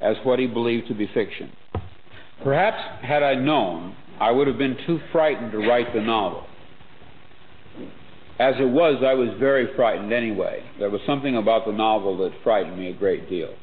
as 0.00 0.16
what 0.24 0.38
he 0.38 0.46
believed 0.46 0.88
to 0.88 0.94
be 0.94 1.08
fiction. 1.14 1.50
Perhaps 2.42 2.82
had 3.02 3.22
I 3.22 3.34
known, 3.34 3.96
I 4.20 4.32
would 4.32 4.48
have 4.48 4.58
been 4.58 4.76
too 4.86 5.00
frightened 5.12 5.52
to 5.52 5.58
write 5.58 5.94
the 5.94 6.00
novel. 6.00 6.44
As 8.38 8.56
it 8.58 8.68
was, 8.68 9.02
I 9.06 9.14
was 9.14 9.28
very 9.38 9.74
frightened 9.76 10.12
anyway. 10.12 10.62
There 10.78 10.90
was 10.90 11.00
something 11.06 11.36
about 11.36 11.64
the 11.64 11.72
novel 11.72 12.18
that 12.18 12.32
frightened 12.42 12.76
me 12.76 12.88
a 12.88 12.92
great 12.92 13.30
deal. 13.30 13.54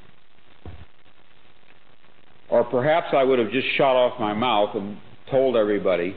Or 2.51 2.65
perhaps 2.65 3.08
I 3.13 3.24
would 3.24 3.39
have 3.39 3.50
just 3.51 3.67
shot 3.77 3.96
off 3.96 4.20
my 4.20 4.34
mouth 4.34 4.75
and 4.75 4.98
told 5.31 5.55
everybody 5.55 6.15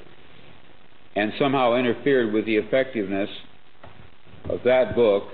and 1.16 1.32
somehow 1.38 1.76
interfered 1.76 2.32
with 2.32 2.44
the 2.44 2.56
effectiveness 2.56 3.30
of 4.50 4.58
that 4.64 4.96
book 4.96 5.28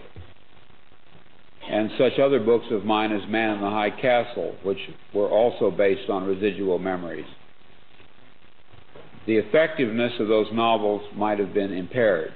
and 1.69 1.91
such 1.97 2.19
other 2.19 2.39
books 2.39 2.67
of 2.71 2.85
mine 2.85 3.13
as 3.13 3.29
Man 3.31 3.55
in 3.55 3.61
the 3.63 3.71
High 3.71 3.91
Castle, 3.91 4.55
which 4.63 4.79
were 5.15 5.29
also 5.29 5.71
based 5.71 6.11
on 6.11 6.25
residual 6.25 6.79
memories. 6.79 7.27
The 9.27 9.37
effectiveness 9.37 10.13
of 10.21 10.29
those 10.29 10.49
novels 10.53 11.03
might 11.15 11.39
have 11.39 11.55
been 11.55 11.73
impaired. 11.73 12.35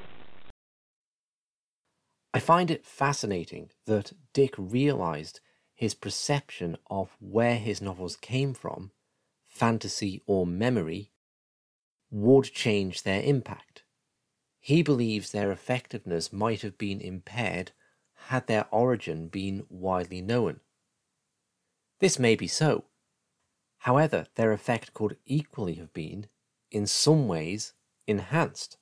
I 2.33 2.41
find 2.41 2.71
it 2.71 2.87
fascinating 2.87 3.71
that 3.87 4.13
Dick 4.33 4.55
realized 4.57 5.41
his 5.75 5.95
perception 5.95 6.77
of 6.89 7.17
where 7.21 7.57
his 7.57 7.83
novels 7.83 8.17
came 8.17 8.55
from, 8.55 8.93
fantasy 9.45 10.23
or 10.27 10.47
memory, 10.47 11.11
would 12.11 12.45
change 12.45 13.03
their 13.03 13.23
impact. 13.23 13.83
He 14.61 14.83
believes 14.83 15.31
their 15.33 15.51
effectiveness 15.53 16.33
might 16.33 16.63
have 16.63 16.79
been 16.79 17.01
impaired 17.01 17.73
had 18.29 18.47
their 18.47 18.67
origin 18.71 19.29
been 19.29 19.67
widely 19.69 20.23
known. 20.23 20.61
This 21.99 22.19
may 22.19 22.37
be 22.37 22.47
so. 22.47 22.85
However, 23.79 24.27
their 24.37 24.53
effect 24.53 24.95
could 24.95 25.19
equally 25.27 25.75
have 25.75 25.93
been, 25.93 26.29
in 26.71 26.87
some 26.87 27.29
ways, 27.29 27.75
enhanced. 28.07 28.79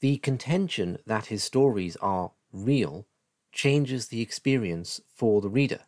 The 0.00 0.16
contention 0.18 0.98
that 1.06 1.26
his 1.26 1.42
stories 1.42 1.96
are 1.96 2.32
real 2.52 3.06
changes 3.54 4.08
the 4.08 4.20
experience 4.20 5.00
for 5.14 5.40
the 5.40 5.48
reader. 5.48 5.80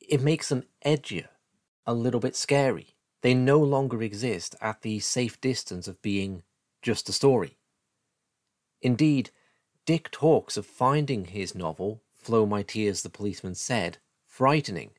It 0.00 0.22
makes 0.22 0.48
them 0.48 0.64
edgier, 0.84 1.28
a 1.86 1.94
little 1.94 2.20
bit 2.20 2.34
scary. 2.34 2.96
They 3.22 3.34
no 3.34 3.58
longer 3.58 4.02
exist 4.02 4.56
at 4.60 4.82
the 4.82 4.98
safe 4.98 5.40
distance 5.40 5.86
of 5.86 6.02
being 6.02 6.42
just 6.82 7.08
a 7.08 7.12
story. 7.12 7.58
Indeed, 8.80 9.30
Dick 9.84 10.10
talks 10.10 10.56
of 10.56 10.64
finding 10.64 11.26
his 11.26 11.54
novel, 11.54 12.02
Flow 12.14 12.46
My 12.46 12.62
Tears, 12.62 13.02
the 13.02 13.10
policeman 13.10 13.54
said, 13.54 13.98
frightening. 14.26 14.92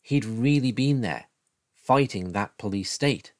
He'd 0.00 0.24
really 0.24 0.72
been 0.72 1.00
there, 1.00 1.26
fighting 1.74 2.32
that 2.32 2.56
police 2.58 2.90
state. 2.90 3.32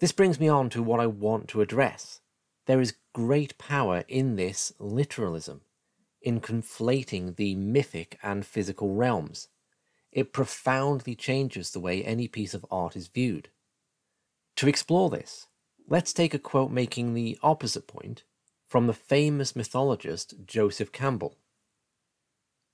This 0.00 0.12
brings 0.12 0.38
me 0.38 0.48
on 0.48 0.68
to 0.70 0.82
what 0.82 1.00
I 1.00 1.06
want 1.06 1.48
to 1.48 1.62
address. 1.62 2.20
There 2.66 2.80
is 2.80 2.96
great 3.14 3.56
power 3.56 4.04
in 4.06 4.36
this 4.36 4.72
literalism, 4.78 5.62
in 6.26 6.40
conflating 6.40 7.36
the 7.36 7.54
mythic 7.54 8.18
and 8.22 8.44
physical 8.44 8.94
realms. 8.94 9.48
It 10.10 10.32
profoundly 10.32 11.14
changes 11.14 11.70
the 11.70 11.80
way 11.80 12.02
any 12.02 12.26
piece 12.26 12.52
of 12.52 12.66
art 12.70 12.96
is 12.96 13.06
viewed. 13.06 13.48
To 14.56 14.68
explore 14.68 15.08
this, 15.08 15.46
let's 15.86 16.12
take 16.12 16.34
a 16.34 16.38
quote 16.38 16.72
making 16.72 17.14
the 17.14 17.38
opposite 17.42 17.86
point 17.86 18.24
from 18.66 18.88
the 18.88 18.92
famous 18.92 19.54
mythologist 19.54 20.34
Joseph 20.44 20.90
Campbell. 20.90 21.36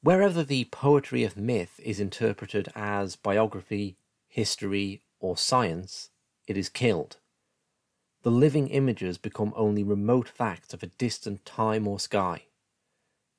Wherever 0.01 0.43
the 0.43 0.65
poetry 0.73 1.23
of 1.23 1.37
myth 1.37 1.79
is 1.85 2.01
interpreted 2.01 2.69
as 2.75 3.17
biography, 3.17 3.99
history, 4.29 5.03
or 5.21 5.37
science, 5.37 6.09
it 6.47 6.57
is 6.57 6.69
killed 6.69 7.19
the 8.23 8.31
living 8.31 8.69
images 8.69 9.19
become 9.19 9.53
only 9.57 9.83
remote 9.83 10.29
facts 10.29 10.73
of 10.73 10.83
a 10.83 10.87
distant 10.87 11.45
time 11.45 11.89
or 11.89 11.99
sky. 11.99 12.45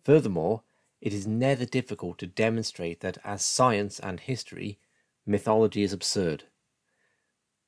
Furthermore, 0.04 0.64
it 1.02 1.14
is 1.14 1.28
never 1.28 1.66
difficult 1.66 2.18
to 2.20 2.28
demonstrate 2.28 3.02
that 3.02 3.18
as 3.24 3.44
science 3.44 4.00
and 4.00 4.20
history, 4.20 4.80
mythology 5.26 5.84
is 5.84 5.94
absurd. 5.94 6.46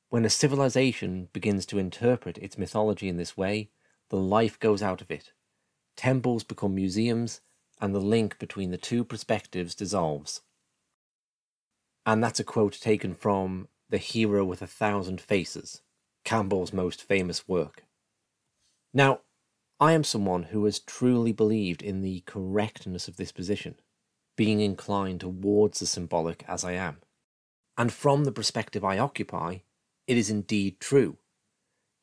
When 0.08 0.24
a 0.24 0.30
civilization 0.30 1.28
begins 1.32 1.66
to 1.66 1.78
interpret 1.78 2.38
its 2.38 2.56
mythology 2.56 3.08
in 3.08 3.16
this 3.16 3.36
way, 3.36 3.70
the 4.08 4.16
life 4.16 4.58
goes 4.58 4.82
out 4.82 5.00
of 5.00 5.10
it. 5.10 5.32
Temples 5.96 6.44
become 6.44 6.74
museums, 6.74 7.40
and 7.80 7.94
the 7.94 8.00
link 8.00 8.38
between 8.38 8.70
the 8.70 8.78
two 8.78 9.04
perspectives 9.04 9.74
dissolves. 9.74 10.42
And 12.04 12.22
that's 12.22 12.40
a 12.40 12.44
quote 12.44 12.80
taken 12.80 13.14
from 13.14 13.68
The 13.90 13.98
Hero 13.98 14.44
with 14.44 14.62
a 14.62 14.66
Thousand 14.66 15.20
Faces. 15.20 15.82
Campbell's 16.24 16.72
most 16.72 17.02
famous 17.02 17.48
work. 17.48 17.84
Now, 18.94 19.20
I 19.78 19.92
am 19.92 20.04
someone 20.04 20.44
who 20.44 20.64
has 20.64 20.78
truly 20.78 21.32
believed 21.32 21.82
in 21.82 22.00
the 22.00 22.20
correctness 22.26 23.08
of 23.08 23.16
this 23.16 23.30
position, 23.30 23.74
being 24.34 24.60
inclined 24.60 25.20
towards 25.20 25.80
the 25.80 25.86
symbolic 25.86 26.44
as 26.48 26.64
I 26.64 26.72
am. 26.72 26.98
And 27.76 27.92
from 27.92 28.24
the 28.24 28.32
perspective 28.32 28.84
I 28.84 28.98
occupy, 28.98 29.58
it 30.06 30.16
is 30.16 30.30
indeed 30.30 30.80
true. 30.80 31.18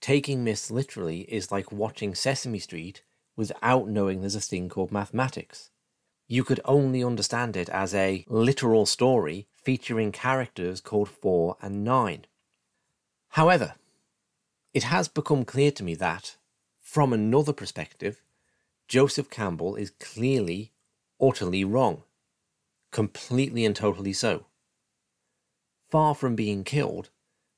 Taking 0.01 0.43
myths 0.43 0.69
literally 0.69 1.21
is 1.21 1.51
like 1.51 1.71
watching 1.71 2.13
Sesame 2.13 2.59
Street 2.59 3.03
without 3.35 3.87
knowing 3.87 4.21
there's 4.21 4.35
a 4.35 4.41
thing 4.41 4.69
called 4.69 4.91
mathematics. 4.91 5.71
You 6.27 6.43
could 6.43 6.59
only 6.65 7.03
understand 7.03 7.57
it 7.57 7.69
as 7.69 7.95
a 7.95 8.25
literal 8.27 8.85
story 8.85 9.47
featuring 9.51 10.11
characters 10.11 10.79
called 10.79 11.09
4 11.09 11.57
and 11.61 11.83
9. 11.83 12.25
However, 13.29 13.75
it 14.73 14.83
has 14.83 15.07
become 15.07 15.43
clear 15.43 15.71
to 15.71 15.83
me 15.83 15.95
that, 15.95 16.37
from 16.93 17.11
another 17.11 17.53
perspective, 17.53 18.21
Joseph 18.87 19.27
Campbell 19.31 19.75
is 19.75 19.89
clearly, 19.89 20.73
utterly 21.19 21.63
wrong. 21.63 22.03
Completely 22.91 23.65
and 23.65 23.75
totally 23.75 24.13
so. 24.13 24.45
Far 25.89 26.13
from 26.13 26.35
being 26.35 26.63
killed, 26.63 27.09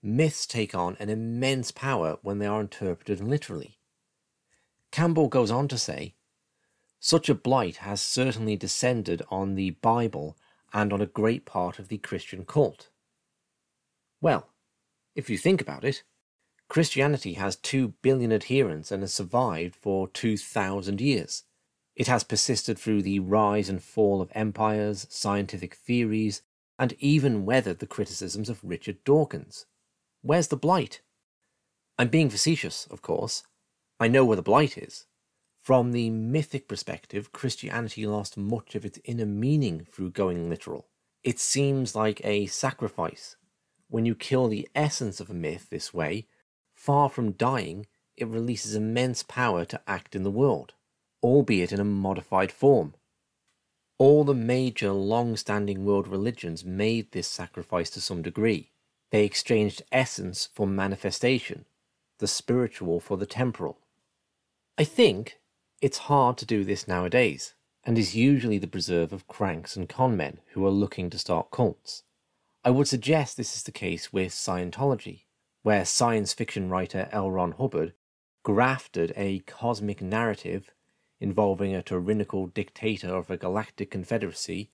myths 0.01 0.46
take 0.46 0.74
on 0.74 0.96
an 1.01 1.10
immense 1.10 1.72
power 1.72 2.18
when 2.22 2.39
they 2.39 2.46
are 2.46 2.62
interpreted 2.62 3.20
literally. 3.20 3.77
Campbell 4.94 5.27
goes 5.27 5.51
on 5.51 5.68
to 5.68 5.77
say, 5.77 6.15
such 7.01 7.27
a 7.27 7.36
blight 7.36 7.75
has 7.77 8.01
certainly 8.01 8.56
descended 8.56 9.22
on 9.30 9.56
the 9.56 9.72
Bible 9.72 10.38
and 10.72 10.94
on 10.94 11.01
a 11.01 11.06
great 11.06 11.46
part 11.46 11.77
of 11.77 11.89
the 11.89 11.98
Christian 11.98 12.46
cult. 12.46 12.88
Well, 14.22 14.48
if 15.13 15.30
you 15.30 15.38
think 15.38 15.60
about 15.60 15.84
it, 15.84 16.04
Christianity 16.67 17.34
has 17.34 17.55
2 17.57 17.93
billion 18.01 18.34
adherents 18.34 18.91
and 18.91 19.03
has 19.03 19.13
survived 19.13 19.75
for 19.75 20.07
2,000 20.07 21.00
years. 21.00 21.43
It 21.95 22.07
has 22.07 22.24
persisted 22.24 22.77
through 22.77 23.03
the 23.03 23.19
rise 23.19 23.69
and 23.69 23.81
fall 23.81 24.22
of 24.22 24.31
empires, 24.34 25.07
scientific 25.10 25.75
theories, 25.75 26.41
and 26.77 26.93
even 27.00 27.45
weathered 27.45 27.79
the 27.79 27.88
criticisms 27.88 28.50
of 28.50 28.63
Richard 28.63 29.03
Dawkins. 29.05 29.65
Where's 30.22 30.50
the 30.50 30.57
blight? 30.57 31.01
I'm 31.98 32.10
being 32.10 32.29
facetious, 32.29 32.88
of 32.91 33.01
course. 33.01 33.43
I 34.00 34.10
know 34.10 34.25
where 34.25 34.36
the 34.36 34.41
blight 34.41 34.77
is. 34.77 35.05
From 35.62 35.93
the 35.93 36.10
mythic 36.10 36.67
perspective, 36.67 37.31
Christianity 37.31 38.05
lost 38.05 38.38
much 38.38 38.75
of 38.75 38.86
its 38.86 39.00
inner 39.05 39.25
meaning 39.25 39.88
through 39.89 40.12
going 40.12 40.50
literal. 40.50 40.89
It 41.24 41.39
seems 41.39 41.95
like 41.95 42.19
a 42.24 42.48
sacrifice. 42.48 43.38
When 43.88 44.05
you 44.05 44.15
kill 44.15 44.48
the 44.48 44.67
essence 44.75 45.19
of 45.19 45.29
a 45.29 45.34
myth 45.34 45.69
this 45.69 45.93
way, 45.93 46.27
far 46.86 47.10
from 47.10 47.32
dying, 47.32 47.88
it 48.15 48.27
releases 48.27 48.75
immense 48.75 49.24
power 49.24 49.65
to 49.65 49.82
act 49.88 50.15
in 50.15 50.22
the 50.22 50.30
world, 50.30 50.74
albeit 51.24 51.72
in 51.72 51.80
a 51.80 51.84
modified 51.84 52.51
form. 52.51 52.94
All 53.98 54.24
the 54.24 54.36
major 54.36 54.92
long 54.92 55.36
standing 55.36 55.84
world 55.84 56.08
religions 56.08 56.63
made 56.63 57.12
this 57.12 57.27
sacrifice 57.27 57.89
to 57.92 58.01
some 58.01 58.22
degree. 58.22 58.70
They 59.10 59.25
exchanged 59.25 59.82
essence 59.92 60.48
for 60.54 60.68
manifestation, 60.68 61.65
the 62.20 62.27
spiritual 62.27 63.00
for 63.00 63.18
the 63.18 63.25
temporal. 63.25 63.80
I 64.77 64.84
think 64.84 65.39
it's 65.82 66.10
hard 66.10 66.38
to 66.38 66.46
do 66.46 66.63
this 66.63 66.88
nowadays, 66.88 67.56
and 67.84 67.98
is 67.98 68.15
usually 68.15 68.60
the 68.60 68.68
preserve 68.68 69.12
of 69.12 69.27
cranks 69.27 69.75
and 69.75 69.89
conmen 69.89 70.38
who 70.54 70.63
are 70.68 70.72
looking 70.72 71.10
to 71.10 71.18
start 71.18 71.50
cults. 71.50 72.04
I 72.63 72.70
would 72.70 72.88
suggest 72.88 73.38
this 73.38 73.56
is 73.56 73.63
the 73.63 73.72
case 73.72 74.13
with 74.13 74.32
Scientology, 74.32 75.25
where 75.65 75.84
science 75.84 76.31
fiction 76.31 76.69
writer 76.69 77.10
L. 77.12 77.31
Ron 77.31 77.53
Hubbard 77.53 77.93
grafted 78.43 79.12
a 79.15 79.39
cosmic 79.48 80.00
narrative 80.00 80.69
involving 81.19 81.74
a 81.74 81.81
tyrannical 81.81 82.45
dictator 82.45 83.15
of 83.15 83.31
a 83.31 83.38
galactic 83.38 83.89
confederacy 83.89 84.69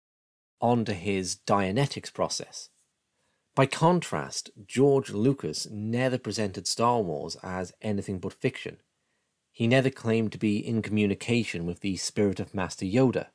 onto 0.60 0.92
his 0.92 1.38
Dianetics 1.48 2.14
process. 2.14 2.72
By 3.56 3.68
contrast, 3.68 4.50
George 4.68 5.12
Lucas 5.12 5.66
never 5.72 6.18
presented 6.18 6.68
Star 6.68 7.00
Wars 7.00 7.38
as 7.42 7.72
anything 7.82 8.20
but 8.20 8.34
fiction. 8.34 8.82
He 9.54 9.68
never 9.68 9.90
claimed 9.90 10.34
to 10.34 10.38
be 10.38 10.58
in 10.58 10.82
communication 10.82 11.66
with 11.66 11.80
the 11.80 11.96
spirit 11.96 12.42
of 12.42 12.54
Master 12.54 12.86
Yoda. 12.86 13.28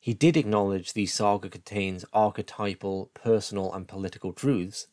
He 0.00 0.12
did 0.12 0.36
acknowledge 0.36 0.92
the 0.92 1.06
saga 1.06 1.48
contains 1.48 2.04
archetypal, 2.12 3.10
personal, 3.14 3.72
and 3.72 3.88
political 3.88 4.34
truths, 4.34 4.86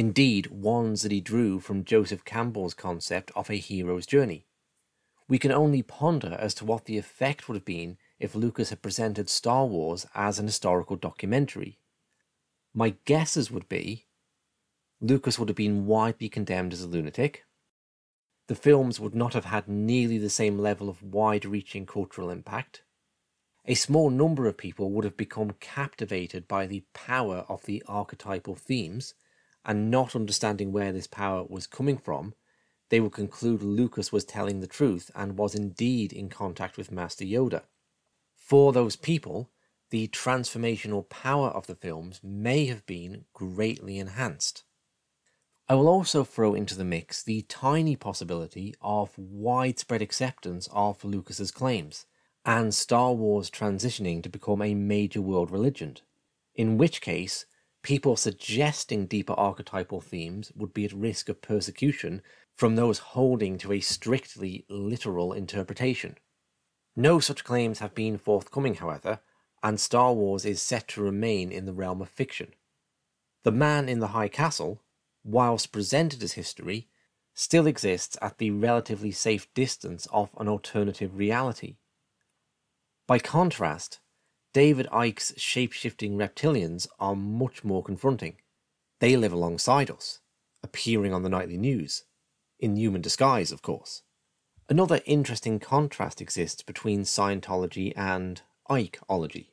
indeed, 0.00 0.46
ones 0.46 1.02
that 1.02 1.12
he 1.12 1.20
drew 1.20 1.60
from 1.60 1.84
Joseph 1.84 2.24
Campbell's 2.24 2.72
concept 2.72 3.30
of 3.36 3.50
a 3.50 3.56
hero's 3.56 4.06
journey. 4.06 4.46
We 5.28 5.38
can 5.38 5.52
only 5.52 5.82
ponder 5.82 6.38
as 6.40 6.54
to 6.54 6.64
what 6.64 6.86
the 6.86 6.96
effect 6.96 7.46
would 7.46 7.54
have 7.54 7.66
been 7.66 7.98
if 8.18 8.34
Lucas 8.34 8.70
had 8.70 8.80
presented 8.80 9.28
Star 9.28 9.66
Wars 9.66 10.06
as 10.14 10.38
an 10.38 10.46
historical 10.46 10.96
documentary. 10.96 11.78
My 12.72 12.94
guesses 13.04 13.50
would 13.50 13.68
be 13.68 14.06
Lucas 15.02 15.38
would 15.38 15.50
have 15.50 15.56
been 15.56 15.84
widely 15.84 16.30
condemned 16.30 16.72
as 16.72 16.80
a 16.80 16.86
lunatic. 16.86 17.44
The 18.46 18.54
films 18.54 18.98
would 18.98 19.14
not 19.14 19.34
have 19.34 19.44
had 19.44 19.68
nearly 19.68 20.16
the 20.16 20.30
same 20.30 20.58
level 20.58 20.88
of 20.88 21.02
wide 21.02 21.44
reaching 21.44 21.84
cultural 21.84 22.30
impact. 22.30 22.84
A 23.66 23.74
small 23.74 24.08
number 24.08 24.46
of 24.46 24.56
people 24.56 24.90
would 24.92 25.04
have 25.04 25.18
become 25.18 25.52
captivated 25.60 26.48
by 26.48 26.66
the 26.66 26.84
power 26.94 27.44
of 27.50 27.66
the 27.66 27.82
archetypal 27.86 28.54
themes, 28.54 29.12
and 29.64 29.90
not 29.90 30.16
understanding 30.16 30.72
where 30.72 30.92
this 30.92 31.06
power 31.06 31.44
was 31.48 31.66
coming 31.66 31.98
from, 31.98 32.34
they 32.88 33.00
would 33.00 33.12
conclude 33.12 33.62
Lucas 33.62 34.12
was 34.12 34.24
telling 34.24 34.60
the 34.60 34.66
truth 34.66 35.10
and 35.14 35.38
was 35.38 35.54
indeed 35.54 36.12
in 36.12 36.28
contact 36.28 36.76
with 36.76 36.90
Master 36.90 37.24
Yoda. 37.24 37.62
For 38.36 38.72
those 38.72 38.96
people, 38.96 39.50
the 39.90 40.08
transformational 40.08 41.08
power 41.08 41.48
of 41.48 41.66
the 41.66 41.74
films 41.74 42.20
may 42.22 42.66
have 42.66 42.84
been 42.86 43.24
greatly 43.32 43.98
enhanced. 43.98 44.64
I 45.68 45.74
will 45.74 45.88
also 45.88 46.24
throw 46.24 46.54
into 46.54 46.76
the 46.76 46.84
mix 46.84 47.22
the 47.22 47.42
tiny 47.42 47.94
possibility 47.94 48.74
of 48.80 49.16
widespread 49.16 50.02
acceptance 50.02 50.68
of 50.72 51.04
Lucas's 51.04 51.52
claims 51.52 52.06
and 52.44 52.74
Star 52.74 53.12
Wars 53.12 53.50
transitioning 53.50 54.22
to 54.22 54.28
become 54.28 54.62
a 54.62 54.74
major 54.74 55.20
world 55.20 55.50
religion, 55.50 55.98
in 56.54 56.76
which 56.76 57.00
case 57.00 57.46
people 57.82 58.16
suggesting 58.16 59.06
deeper 59.06 59.32
archetypal 59.34 60.00
themes 60.00 60.52
would 60.54 60.74
be 60.74 60.84
at 60.84 60.92
risk 60.92 61.28
of 61.28 61.42
persecution 61.42 62.22
from 62.56 62.76
those 62.76 62.98
holding 62.98 63.56
to 63.58 63.72
a 63.72 63.80
strictly 63.80 64.64
literal 64.68 65.32
interpretation. 65.32 66.16
No 66.94 67.20
such 67.20 67.44
claims 67.44 67.78
have 67.78 67.94
been 67.94 68.18
forthcoming, 68.18 68.74
however, 68.74 69.20
and 69.62 69.80
Star 69.80 70.12
Wars 70.12 70.44
is 70.44 70.60
set 70.60 70.88
to 70.88 71.02
remain 71.02 71.52
in 71.52 71.66
the 71.66 71.72
realm 71.72 72.02
of 72.02 72.08
fiction. 72.08 72.54
The 73.42 73.52
man 73.52 73.88
in 73.88 74.00
the 74.00 74.08
high 74.08 74.28
castle 74.28 74.82
whilst 75.24 75.72
presented 75.72 76.22
as 76.22 76.32
history, 76.32 76.88
still 77.34 77.66
exists 77.66 78.16
at 78.20 78.38
the 78.38 78.50
relatively 78.50 79.10
safe 79.10 79.52
distance 79.54 80.06
of 80.12 80.30
an 80.38 80.48
alternative 80.48 81.16
reality. 81.16 81.76
By 83.06 83.18
contrast, 83.18 84.00
David 84.52 84.88
Icke's 84.90 85.32
shape-shifting 85.36 86.16
reptilians 86.16 86.88
are 86.98 87.14
much 87.14 87.62
more 87.62 87.84
confronting. 87.84 88.36
They 88.98 89.16
live 89.16 89.32
alongside 89.32 89.90
us, 89.90 90.18
appearing 90.62 91.14
on 91.14 91.22
the 91.22 91.28
nightly 91.28 91.56
news, 91.56 92.02
in 92.58 92.76
human 92.76 93.00
disguise, 93.00 93.52
of 93.52 93.62
course. 93.62 94.02
Another 94.68 95.00
interesting 95.06 95.60
contrast 95.60 96.20
exists 96.20 96.62
between 96.62 97.02
Scientology 97.02 97.92
and 97.96 98.42
Ickeology. 98.68 99.50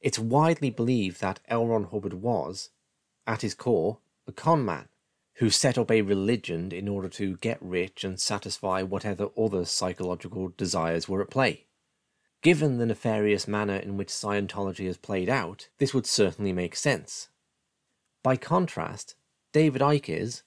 It's 0.00 0.18
widely 0.18 0.70
believed 0.70 1.20
that 1.20 1.40
L. 1.48 1.66
Ron 1.66 1.84
Hubbard 1.84 2.14
was, 2.14 2.70
at 3.26 3.42
his 3.42 3.54
core, 3.54 3.98
a 4.26 4.32
con 4.32 4.64
man 4.64 4.88
who 5.34 5.48
set 5.48 5.78
up 5.78 5.92
a 5.92 6.02
religion 6.02 6.72
in 6.72 6.88
order 6.88 7.08
to 7.08 7.36
get 7.36 7.58
rich 7.60 8.02
and 8.02 8.18
satisfy 8.18 8.82
whatever 8.82 9.28
other 9.38 9.64
psychological 9.64 10.52
desires 10.56 11.08
were 11.08 11.22
at 11.22 11.30
play. 11.30 11.66
Given 12.40 12.78
the 12.78 12.86
nefarious 12.86 13.48
manner 13.48 13.76
in 13.76 13.96
which 13.96 14.08
Scientology 14.08 14.86
has 14.86 14.96
played 14.96 15.28
out, 15.28 15.68
this 15.78 15.92
would 15.92 16.06
certainly 16.06 16.52
make 16.52 16.76
sense. 16.76 17.28
By 18.22 18.36
contrast, 18.36 19.16
David 19.52 19.82
Icke 19.82 20.08
is, 20.08 20.42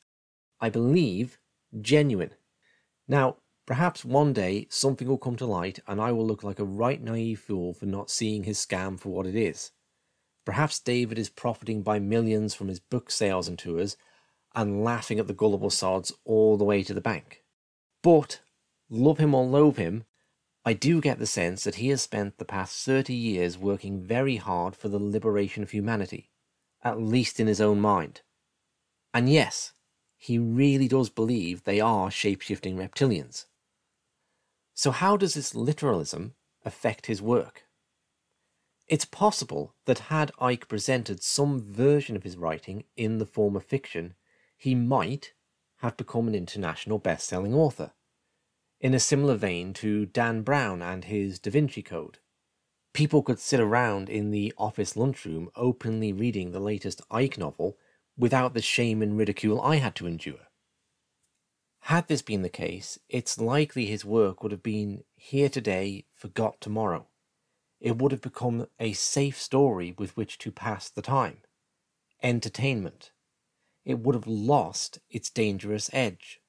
I 0.62 0.70
believe, 0.70 1.38
genuine. 1.82 2.32
Now, 3.08 3.38
perhaps 3.66 4.06
one 4.06 4.32
day 4.32 4.68
something 4.70 5.08
will 5.08 5.18
come 5.18 5.36
to 5.38 5.46
light 5.46 5.80
and 5.86 6.00
I 6.00 6.12
will 6.14 6.26
look 6.26 6.44
like 6.44 6.60
a 6.60 6.66
right 6.66 7.02
naive 7.02 7.40
fool 7.40 7.74
for 7.74 7.86
not 7.86 8.10
seeing 8.10 8.44
his 8.44 8.58
scam 8.58 8.98
for 8.98 9.10
what 9.10 9.28
it 9.28 9.36
is. 9.36 9.72
Perhaps 10.46 10.80
David 10.80 11.20
is 11.20 11.30
profiting 11.30 11.82
by 11.82 12.00
millions 12.00 12.54
from 12.54 12.68
his 12.68 12.80
book 12.80 13.12
sales 13.12 13.48
and 13.48 13.60
tours 13.60 13.98
and 14.56 14.84
laughing 14.84 15.20
at 15.20 15.28
the 15.28 15.34
gullible 15.34 15.70
sods 15.70 16.14
all 16.24 16.58
the 16.58 16.64
way 16.64 16.84
to 16.84 16.94
the 16.94 17.02
bank. 17.02 17.44
But, 18.02 18.42
love 18.90 19.18
him 19.18 19.34
or 19.36 19.46
loathe 19.46 19.78
him, 19.78 20.06
I 20.64 20.74
do 20.74 21.02
get 21.02 21.18
the 21.18 21.26
sense 21.26 21.64
that 21.64 21.76
he 21.76 21.90
has 21.90 22.04
spent 22.04 22.38
the 22.38 22.46
past 22.46 22.86
30 22.86 23.14
years 23.14 23.58
working 23.58 24.00
very 24.00 24.36
hard 24.36 24.76
for 24.76 24.90
the 24.90 25.00
liberation 25.00 25.64
of 25.64 25.72
humanity, 25.72 26.30
at 26.84 27.02
least 27.02 27.40
in 27.40 27.48
his 27.48 27.60
own 27.60 27.80
mind. 27.80 28.22
And 29.14 29.28
yes, 29.28 29.74
he 30.18 30.38
really 30.38 30.88
does 30.88 31.10
believe 31.10 31.64
they 31.64 31.80
are 31.80 32.12
shape-shifting 32.12 32.78
reptilians. 32.78 33.46
So 34.76 34.92
how 34.92 35.18
does 35.18 35.34
this 35.34 35.56
literalism 35.56 36.36
affect 36.64 37.08
his 37.08 37.22
work? 37.22 37.64
It's 38.88 39.06
possible 39.06 39.74
that 39.86 40.00
had 40.10 40.32
Icke 40.40 40.68
presented 40.68 41.24
some 41.24 41.60
version 41.60 42.16
of 42.16 42.24
his 42.24 42.38
writing 42.38 42.84
in 42.96 43.18
the 43.18 43.26
form 43.26 43.56
of 43.56 43.66
fiction, 43.66 44.14
he 44.58 44.76
might 44.76 45.34
have 45.78 45.98
become 45.98 46.28
an 46.28 46.36
international 46.36 47.00
best-selling 47.00 47.56
author, 47.56 47.94
in 48.82 48.94
a 48.94 49.00
similar 49.00 49.36
vein 49.36 49.72
to 49.76 50.06
Dan 50.08 50.42
Brown 50.42 50.82
and 50.82 51.06
his 51.06 51.40
Da 51.40 51.50
Vinci 51.52 51.82
Code. 51.82 52.18
People 52.94 53.24
could 53.24 53.40
sit 53.40 53.62
around 53.62 54.10
in 54.10 54.32
the 54.32 54.54
office 54.58 54.98
lunchroom 54.98 55.50
openly 55.56 56.12
reading 56.12 56.52
the 56.52 56.60
latest 56.60 57.02
Icke 57.10 57.38
novel 57.38 57.78
without 58.18 58.54
the 58.54 58.62
shame 58.62 59.02
and 59.02 59.18
ridicule 59.18 59.62
I 59.62 59.78
had 59.78 59.96
to 59.96 60.08
endure. 60.08 60.50
Had 61.86 62.10
this 62.10 62.22
been 62.22 62.42
the 62.42 62.50
case, 62.50 63.00
it's 63.08 63.40
likely 63.40 63.86
his 63.86 64.04
work 64.04 64.44
would 64.44 64.52
have 64.52 64.62
been 64.62 65.06
here 65.16 65.48
today, 65.48 66.04
forgot 66.14 66.60
tomorrow 66.60 67.08
it 67.82 67.98
would 67.98 68.12
have 68.12 68.22
become 68.22 68.68
a 68.80 68.94
safe 68.94 69.42
story 69.42 69.94
with 69.98 70.16
which 70.16 70.38
to 70.38 70.52
pass 70.52 70.88
the 70.88 71.02
time. 71.02 71.40
Entertainment. 72.22 73.12
It 73.84 74.00
would 74.00 74.14
have 74.14 74.28
lost 74.28 75.00
its 75.10 75.32
dangerous 75.32 75.90
edge. 75.92 76.40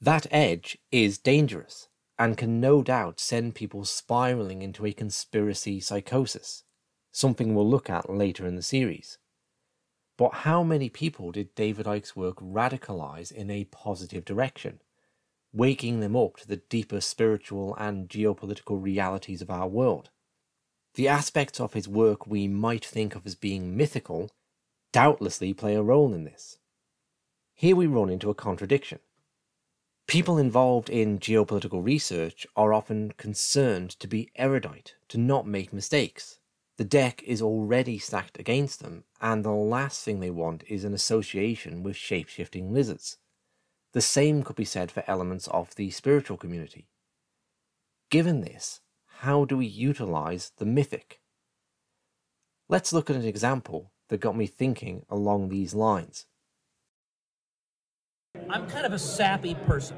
That 0.00 0.26
edge 0.30 0.78
is 0.92 1.18
dangerous 1.18 1.88
and 2.18 2.36
can 2.36 2.60
no 2.60 2.82
doubt 2.82 3.18
send 3.18 3.56
people 3.56 3.84
spiraling 3.84 4.62
into 4.62 4.86
a 4.86 4.92
conspiracy 4.92 5.80
psychosis, 5.80 6.64
something 7.10 7.54
we'll 7.54 7.68
look 7.68 7.90
at 7.90 8.08
later 8.08 8.46
in 8.46 8.54
the 8.54 8.62
series. 8.62 9.18
But 10.16 10.34
how 10.34 10.62
many 10.62 10.88
people 10.88 11.32
did 11.32 11.54
David 11.54 11.86
Icke's 11.86 12.16
work 12.16 12.36
radicalize 12.36 13.32
in 13.32 13.50
a 13.50 13.64
positive 13.64 14.24
direction, 14.24 14.80
waking 15.52 16.00
them 16.00 16.16
up 16.16 16.36
to 16.38 16.48
the 16.48 16.56
deeper 16.56 17.00
spiritual 17.00 17.74
and 17.76 18.08
geopolitical 18.08 18.82
realities 18.82 19.42
of 19.42 19.50
our 19.50 19.68
world? 19.68 20.10
The 20.94 21.08
aspects 21.08 21.60
of 21.60 21.74
his 21.74 21.88
work 21.88 22.26
we 22.26 22.48
might 22.48 22.84
think 22.84 23.14
of 23.14 23.26
as 23.26 23.36
being 23.36 23.76
mythical 23.76 24.30
doubtlessly 24.92 25.54
play 25.54 25.74
a 25.74 25.82
role 25.82 26.12
in 26.14 26.24
this. 26.24 26.58
Here 27.54 27.76
we 27.76 27.86
run 27.86 28.10
into 28.10 28.30
a 28.30 28.34
contradiction. 28.34 29.00
People 30.08 30.38
involved 30.38 30.88
in 30.88 31.18
geopolitical 31.18 31.84
research 31.84 32.46
are 32.56 32.72
often 32.72 33.12
concerned 33.18 33.90
to 34.00 34.08
be 34.08 34.30
erudite, 34.36 34.94
to 35.08 35.18
not 35.18 35.46
make 35.46 35.70
mistakes. 35.70 36.38
The 36.78 36.84
deck 36.84 37.22
is 37.24 37.42
already 37.42 37.98
stacked 37.98 38.38
against 38.38 38.80
them, 38.80 39.04
and 39.20 39.44
the 39.44 39.50
last 39.50 40.02
thing 40.02 40.20
they 40.20 40.30
want 40.30 40.64
is 40.66 40.82
an 40.82 40.94
association 40.94 41.82
with 41.82 41.94
shape 41.94 42.28
shifting 42.28 42.72
lizards. 42.72 43.18
The 43.92 44.00
same 44.00 44.44
could 44.44 44.56
be 44.56 44.64
said 44.64 44.90
for 44.90 45.04
elements 45.06 45.46
of 45.48 45.74
the 45.74 45.90
spiritual 45.90 46.38
community. 46.38 46.88
Given 48.08 48.40
this, 48.40 48.80
how 49.18 49.44
do 49.44 49.58
we 49.58 49.66
utilize 49.66 50.52
the 50.56 50.64
mythic? 50.64 51.20
Let's 52.66 52.94
look 52.94 53.10
at 53.10 53.16
an 53.16 53.26
example 53.26 53.92
that 54.08 54.22
got 54.22 54.36
me 54.36 54.46
thinking 54.46 55.04
along 55.10 55.50
these 55.50 55.74
lines. 55.74 56.24
I'm 58.50 58.66
kind 58.68 58.86
of 58.86 58.92
a 58.92 58.98
sappy 58.98 59.54
person, 59.54 59.96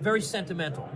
very 0.00 0.20
sentimental. 0.20 0.90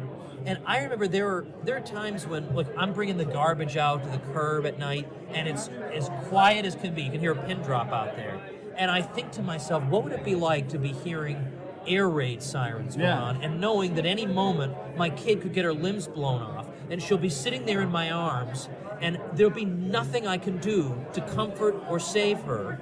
And 0.47 0.59
I 0.67 0.83
remember 0.83 1.09
there 1.09 1.29
are 1.29 1.47
there 1.65 1.77
are 1.77 1.81
times 1.81 2.27
when 2.27 2.55
look 2.55 2.67
I'm 2.77 2.93
bringing 2.93 3.17
the 3.17 3.25
garbage 3.25 3.77
out 3.77 4.03
to 4.05 4.09
the 4.09 4.19
curb 4.33 4.67
at 4.67 4.79
night 4.79 5.09
and 5.31 5.49
it's 5.49 5.69
as 5.93 6.11
quiet 6.29 6.65
as 6.65 6.75
can 6.75 6.95
be. 6.95 7.03
You 7.03 7.11
can 7.11 7.21
hear 7.21 7.33
a 7.33 7.47
pin 7.47 7.61
drop 7.63 7.93
out 7.93 8.17
there. 8.17 8.41
And 8.77 8.91
I 8.91 9.03
think 9.03 9.33
to 9.33 9.43
myself, 9.43 9.83
what 9.85 10.05
would 10.05 10.13
it 10.13 10.25
be 10.25 10.37
like 10.37 10.69
to 10.71 10.79
be 10.79 10.93
hearing 10.93 11.53
air 11.87 12.09
raid 12.09 12.43
sirens 12.43 12.97
going 12.97 13.09
yeah. 13.09 13.21
on 13.21 13.43
and 13.43 13.61
knowing 13.61 13.95
that 13.95 14.07
any 14.07 14.27
moment 14.27 14.75
my 14.97 15.11
kid 15.11 15.41
could 15.43 15.53
get 15.53 15.65
her 15.65 15.73
limbs 15.73 16.07
blown 16.07 16.43
off 16.43 16.69
and 16.91 17.03
she'll 17.03 17.19
be 17.19 17.31
sitting 17.31 17.65
there 17.67 17.81
in 17.81 17.91
my 17.91 18.11
arms, 18.11 18.69
and 19.01 19.21
there'll 19.35 19.53
be 19.53 19.65
nothing 19.65 20.27
I 20.27 20.39
can 20.39 20.59
do 20.59 20.97
to 21.13 21.21
comfort 21.21 21.77
or 21.89 22.01
save 22.01 22.41
her. 22.43 22.81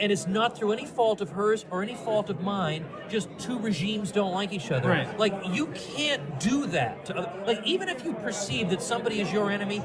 And 0.00 0.12
it's 0.12 0.26
not 0.26 0.56
through 0.56 0.72
any 0.72 0.86
fault 0.86 1.20
of 1.20 1.30
hers 1.30 1.66
or 1.70 1.82
any 1.82 1.94
fault 1.94 2.30
of 2.30 2.40
mine. 2.40 2.86
Just 3.08 3.28
two 3.38 3.58
regimes 3.58 4.12
don't 4.12 4.32
like 4.32 4.52
each 4.52 4.70
other. 4.70 4.90
Right. 4.90 5.18
Like 5.18 5.34
you 5.52 5.66
can't 5.68 6.38
do 6.38 6.66
that. 6.66 7.04
To 7.06 7.16
other, 7.16 7.44
like 7.46 7.64
even 7.66 7.88
if 7.88 8.04
you 8.04 8.14
perceive 8.14 8.70
that 8.70 8.80
somebody 8.80 9.20
is 9.20 9.32
your 9.32 9.50
enemy, 9.50 9.82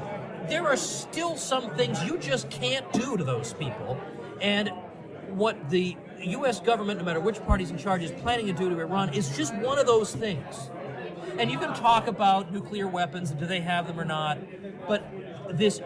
there 0.48 0.66
are 0.66 0.76
still 0.76 1.36
some 1.36 1.74
things 1.74 2.02
you 2.04 2.18
just 2.18 2.48
can't 2.50 2.90
do 2.92 3.16
to 3.16 3.24
those 3.24 3.54
people. 3.54 3.98
And 4.40 4.70
what 5.30 5.70
the 5.70 5.96
U.S. 6.20 6.60
government, 6.60 6.98
no 6.98 7.04
matter 7.04 7.20
which 7.20 7.42
party's 7.44 7.70
in 7.70 7.78
charge, 7.78 8.02
is 8.02 8.12
planning 8.12 8.46
to 8.46 8.52
do 8.52 8.70
to 8.70 8.78
Iran 8.80 9.12
is 9.12 9.36
just 9.36 9.54
one 9.56 9.78
of 9.78 9.86
those 9.86 10.14
things. 10.14 10.70
And 11.38 11.50
you 11.50 11.58
can 11.58 11.74
talk 11.74 12.06
about 12.06 12.52
nuclear 12.52 12.86
weapons 12.86 13.30
and 13.30 13.40
do 13.40 13.46
they 13.46 13.60
have 13.60 13.86
them 13.88 13.98
or 13.98 14.04
not, 14.04 14.38
but 14.86 15.04
this 15.50 15.80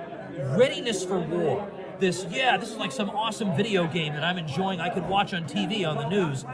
readiness 0.57 1.05
for 1.05 1.19
war, 1.19 1.71
this, 2.01 2.27
yeah, 2.31 2.57
this 2.57 2.71
is 2.71 2.77
like 2.77 2.93
some 2.93 3.11
awesome 3.11 3.57
video 3.57 3.87
game 3.87 4.15
that 4.15 4.25
I'm 4.25 4.39
enjoying, 4.39 4.81
I 4.81 4.89
could 4.89 5.09
watch 5.09 5.35
on 5.35 5.45
TV 5.45 5.87
on 5.89 5.97
the 5.97 6.09
news. 6.09 6.45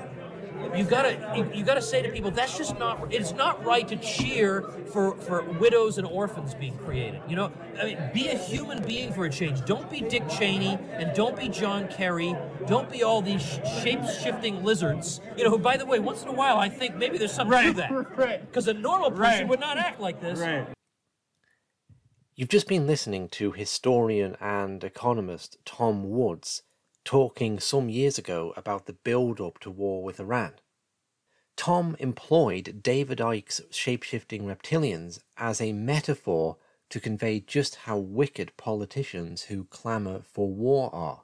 You 0.76 0.84
gotta 0.84 1.50
you, 1.54 1.64
gotta 1.64 1.82
say 1.82 2.02
to 2.02 2.10
people 2.10 2.30
that's 2.30 2.56
just 2.56 2.78
not 2.78 3.12
it's 3.12 3.32
not 3.32 3.64
right 3.64 3.86
to 3.86 3.96
cheer 3.96 4.62
for 4.92 5.14
for 5.16 5.42
widows 5.42 5.98
and 5.98 6.06
orphans 6.06 6.54
being 6.54 6.76
created 6.78 7.20
you 7.28 7.36
know? 7.36 7.52
I 7.80 7.84
mean 7.84 8.10
be 8.12 8.28
a 8.28 8.36
human 8.36 8.82
being 8.82 9.12
for 9.12 9.26
a 9.26 9.30
change. 9.30 9.64
Don't 9.64 9.88
be 9.90 10.00
dick 10.00 10.28
cheney 10.28 10.78
and 10.92 11.14
don't 11.14 11.36
be 11.36 11.48
john 11.48 11.86
kerry. 11.88 12.34
Don't 12.66 12.90
be 12.90 13.02
all 13.02 13.20
these 13.20 13.42
shape-shifting 13.82 14.64
lizards. 14.64 15.20
You 15.36 15.44
know 15.44 15.50
who 15.50 15.58
by 15.58 15.76
the 15.76 15.86
way 15.86 15.98
once 15.98 16.22
in 16.22 16.28
a 16.28 16.32
while 16.32 16.56
i 16.58 16.68
think 16.68 16.96
maybe 16.96 17.18
there's 17.18 17.32
something 17.32 17.52
right, 17.52 17.66
to 17.66 17.72
that. 17.74 17.90
Right. 18.16 18.40
Because 18.40 18.68
a 18.68 18.74
normal 18.74 19.10
person 19.10 19.22
right. 19.22 19.48
would 19.48 19.60
not 19.60 19.78
act 19.78 20.00
like 20.00 20.20
this. 20.20 20.40
Right 20.40 20.73
You've 22.36 22.48
just 22.48 22.66
been 22.66 22.88
listening 22.88 23.28
to 23.28 23.52
historian 23.52 24.36
and 24.40 24.82
economist 24.82 25.56
Tom 25.64 26.10
Woods 26.10 26.62
talking 27.04 27.60
some 27.60 27.88
years 27.88 28.18
ago 28.18 28.52
about 28.56 28.86
the 28.86 28.92
build 28.92 29.40
up 29.40 29.60
to 29.60 29.70
war 29.70 30.02
with 30.02 30.18
Iran. 30.18 30.54
Tom 31.56 31.94
employed 32.00 32.80
David 32.82 33.20
Icke's 33.20 33.60
shapeshifting 33.70 34.42
reptilians 34.42 35.20
as 35.36 35.60
a 35.60 35.72
metaphor 35.72 36.56
to 36.90 36.98
convey 36.98 37.38
just 37.38 37.76
how 37.76 37.98
wicked 37.98 38.56
politicians 38.56 39.42
who 39.42 39.66
clamour 39.66 40.22
for 40.24 40.50
war 40.50 40.92
are, 40.92 41.22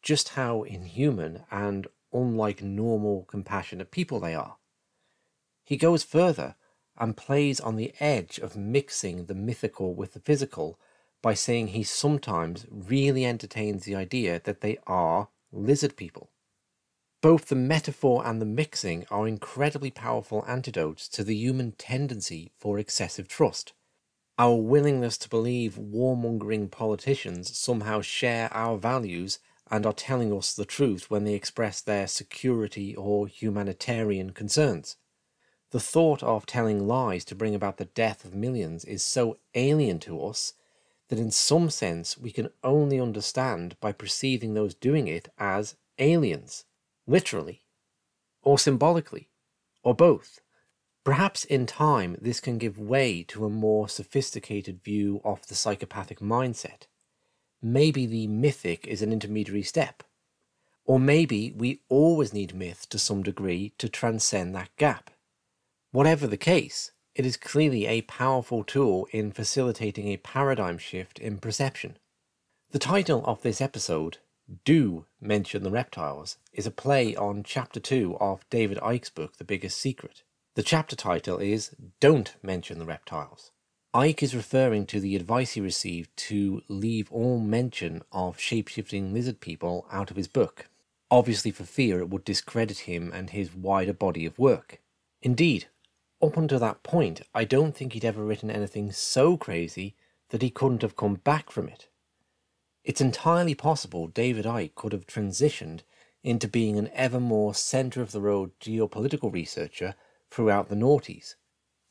just 0.00 0.30
how 0.30 0.62
inhuman 0.62 1.44
and 1.50 1.86
unlike 2.14 2.62
normal, 2.62 3.24
compassionate 3.24 3.90
people 3.90 4.20
they 4.20 4.34
are. 4.34 4.56
He 5.64 5.76
goes 5.76 6.02
further 6.02 6.56
and 7.00 7.16
plays 7.16 7.58
on 7.58 7.76
the 7.76 7.92
edge 7.98 8.38
of 8.38 8.56
mixing 8.56 9.24
the 9.24 9.34
mythical 9.34 9.94
with 9.94 10.12
the 10.12 10.20
physical 10.20 10.78
by 11.22 11.34
saying 11.34 11.68
he 11.68 11.82
sometimes 11.82 12.66
really 12.70 13.24
entertains 13.24 13.84
the 13.84 13.96
idea 13.96 14.40
that 14.44 14.60
they 14.60 14.78
are 14.86 15.28
lizard 15.50 15.96
people. 15.96 16.30
Both 17.22 17.48
the 17.48 17.56
metaphor 17.56 18.26
and 18.26 18.40
the 18.40 18.46
mixing 18.46 19.06
are 19.10 19.26
incredibly 19.26 19.90
powerful 19.90 20.44
antidotes 20.46 21.08
to 21.08 21.24
the 21.24 21.34
human 21.34 21.72
tendency 21.72 22.52
for 22.58 22.78
excessive 22.78 23.28
trust. 23.28 23.72
Our 24.38 24.56
willingness 24.56 25.18
to 25.18 25.28
believe 25.28 25.74
warmongering 25.74 26.70
politicians 26.70 27.56
somehow 27.58 28.00
share 28.00 28.52
our 28.54 28.78
values 28.78 29.38
and 29.70 29.84
are 29.84 29.92
telling 29.92 30.32
us 30.32 30.54
the 30.54 30.64
truth 30.64 31.10
when 31.10 31.24
they 31.24 31.34
express 31.34 31.80
their 31.80 32.06
security 32.06 32.96
or 32.96 33.26
humanitarian 33.26 34.30
concerns. 34.30 34.96
The 35.70 35.80
thought 35.80 36.22
of 36.22 36.46
telling 36.46 36.88
lies 36.88 37.24
to 37.26 37.36
bring 37.36 37.54
about 37.54 37.76
the 37.76 37.84
death 37.84 38.24
of 38.24 38.34
millions 38.34 38.84
is 38.84 39.04
so 39.04 39.38
alien 39.54 40.00
to 40.00 40.24
us 40.24 40.54
that 41.08 41.18
in 41.18 41.30
some 41.30 41.70
sense 41.70 42.18
we 42.18 42.32
can 42.32 42.50
only 42.64 42.98
understand 43.00 43.76
by 43.80 43.92
perceiving 43.92 44.54
those 44.54 44.74
doing 44.74 45.06
it 45.06 45.28
as 45.38 45.76
aliens, 45.98 46.64
literally, 47.06 47.62
or 48.42 48.58
symbolically, 48.58 49.28
or 49.82 49.94
both. 49.94 50.40
Perhaps 51.04 51.44
in 51.44 51.66
time 51.66 52.16
this 52.20 52.40
can 52.40 52.58
give 52.58 52.78
way 52.78 53.22
to 53.24 53.44
a 53.44 53.50
more 53.50 53.88
sophisticated 53.88 54.82
view 54.82 55.20
of 55.24 55.46
the 55.46 55.54
psychopathic 55.54 56.18
mindset. 56.18 56.86
Maybe 57.62 58.06
the 58.06 58.26
mythic 58.26 58.86
is 58.86 59.02
an 59.02 59.12
intermediary 59.12 59.62
step. 59.62 60.02
Or 60.84 60.98
maybe 60.98 61.52
we 61.56 61.80
always 61.88 62.32
need 62.32 62.54
myth 62.54 62.88
to 62.88 62.98
some 62.98 63.22
degree 63.22 63.72
to 63.78 63.88
transcend 63.88 64.54
that 64.54 64.74
gap. 64.76 65.10
Whatever 65.92 66.28
the 66.28 66.36
case, 66.36 66.92
it 67.16 67.26
is 67.26 67.36
clearly 67.36 67.84
a 67.84 68.02
powerful 68.02 68.62
tool 68.62 69.08
in 69.10 69.32
facilitating 69.32 70.06
a 70.06 70.18
paradigm 70.18 70.78
shift 70.78 71.18
in 71.18 71.38
perception. 71.38 71.98
The 72.70 72.78
title 72.78 73.24
of 73.26 73.42
this 73.42 73.60
episode, 73.60 74.18
Do 74.64 75.06
Mention 75.20 75.64
the 75.64 75.70
Reptiles, 75.72 76.38
is 76.52 76.64
a 76.64 76.70
play 76.70 77.16
on 77.16 77.42
Chapter 77.42 77.80
2 77.80 78.18
of 78.20 78.48
David 78.50 78.78
Icke's 78.78 79.10
book, 79.10 79.38
The 79.38 79.44
Biggest 79.44 79.80
Secret. 79.80 80.22
The 80.54 80.62
chapter 80.62 80.94
title 80.94 81.38
is 81.38 81.74
Don't 81.98 82.36
Mention 82.40 82.78
the 82.78 82.86
Reptiles. 82.86 83.50
Icke 83.92 84.22
is 84.22 84.32
referring 84.32 84.86
to 84.86 85.00
the 85.00 85.16
advice 85.16 85.54
he 85.54 85.60
received 85.60 86.16
to 86.16 86.62
leave 86.68 87.10
all 87.10 87.40
mention 87.40 88.02
of 88.12 88.36
shapeshifting 88.36 89.12
lizard 89.12 89.40
people 89.40 89.88
out 89.90 90.12
of 90.12 90.16
his 90.16 90.28
book, 90.28 90.68
obviously 91.10 91.50
for 91.50 91.64
fear 91.64 91.98
it 91.98 92.10
would 92.10 92.24
discredit 92.24 92.78
him 92.80 93.10
and 93.12 93.30
his 93.30 93.52
wider 93.52 93.92
body 93.92 94.24
of 94.24 94.38
work. 94.38 94.80
Indeed, 95.22 95.66
up 96.22 96.36
until 96.36 96.58
that 96.58 96.82
point, 96.82 97.22
I 97.34 97.44
don't 97.44 97.76
think 97.76 97.92
he'd 97.92 98.04
ever 98.04 98.24
written 98.24 98.50
anything 98.50 98.92
so 98.92 99.36
crazy 99.36 99.96
that 100.30 100.42
he 100.42 100.50
couldn't 100.50 100.82
have 100.82 100.96
come 100.96 101.14
back 101.14 101.50
from 101.50 101.68
it. 101.68 101.88
It's 102.84 103.00
entirely 103.00 103.54
possible 103.54 104.06
David 104.06 104.44
Icke 104.44 104.74
could 104.74 104.92
have 104.92 105.06
transitioned 105.06 105.80
into 106.22 106.48
being 106.48 106.78
an 106.78 106.90
ever 106.94 107.20
more 107.20 107.54
centre 107.54 108.02
of 108.02 108.12
the 108.12 108.20
road 108.20 108.52
geopolitical 108.60 109.32
researcher 109.32 109.94
throughout 110.30 110.68
the 110.68 110.76
noughties. 110.76 111.34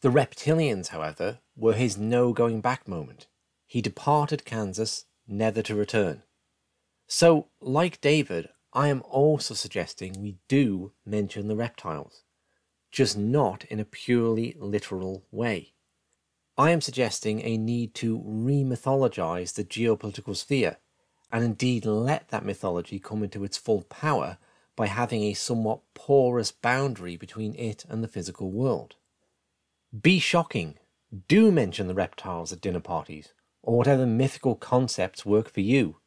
The 0.01 0.09
reptilians, 0.09 0.87
however, 0.89 1.39
were 1.55 1.73
his 1.73 1.97
no 1.97 2.31
going 2.31 2.61
back 2.61 2.87
moment. 2.87 3.27
He 3.67 3.81
departed 3.81 4.45
Kansas, 4.45 5.05
never 5.27 5.61
to 5.63 5.75
return. 5.75 6.23
So, 7.07 7.47
like 7.59 8.01
David, 8.01 8.49
I 8.71 8.87
am 8.87 9.01
also 9.05 9.53
suggesting 9.53 10.21
we 10.21 10.37
do 10.47 10.93
mention 11.05 11.47
the 11.47 11.55
reptiles 11.55 12.23
just 12.91 13.17
not 13.17 13.65
in 13.65 13.79
a 13.79 13.85
purely 13.85 14.55
literal 14.57 15.25
way. 15.31 15.73
I 16.57 16.71
am 16.71 16.81
suggesting 16.81 17.41
a 17.41 17.57
need 17.57 17.93
to 17.95 18.21
re-mythologize 18.25 19.53
the 19.53 19.63
geopolitical 19.63 20.35
sphere, 20.35 20.77
and 21.31 21.43
indeed 21.43 21.85
let 21.85 22.29
that 22.29 22.43
mythology 22.43 22.99
come 22.99 23.23
into 23.23 23.43
its 23.43 23.57
full 23.57 23.83
power 23.83 24.37
by 24.75 24.87
having 24.87 25.23
a 25.23 25.33
somewhat 25.33 25.81
porous 25.93 26.51
boundary 26.51 27.15
between 27.15 27.53
it 27.55 27.85
and 27.87 28.03
the 28.03 28.07
physical 28.07 28.51
world. 28.51 28.95
Be 30.01 30.19
shocking. 30.19 30.77
Do 31.27 31.51
mention 31.51 31.87
the 31.87 31.93
reptiles 31.93 32.53
at 32.53 32.61
dinner 32.61 32.79
parties, 32.79 33.33
or 33.61 33.77
whatever 33.77 34.05
mythical 34.05 34.55
concepts 34.55 35.25
work 35.25 35.49
for 35.51 35.61
you. 35.61 35.97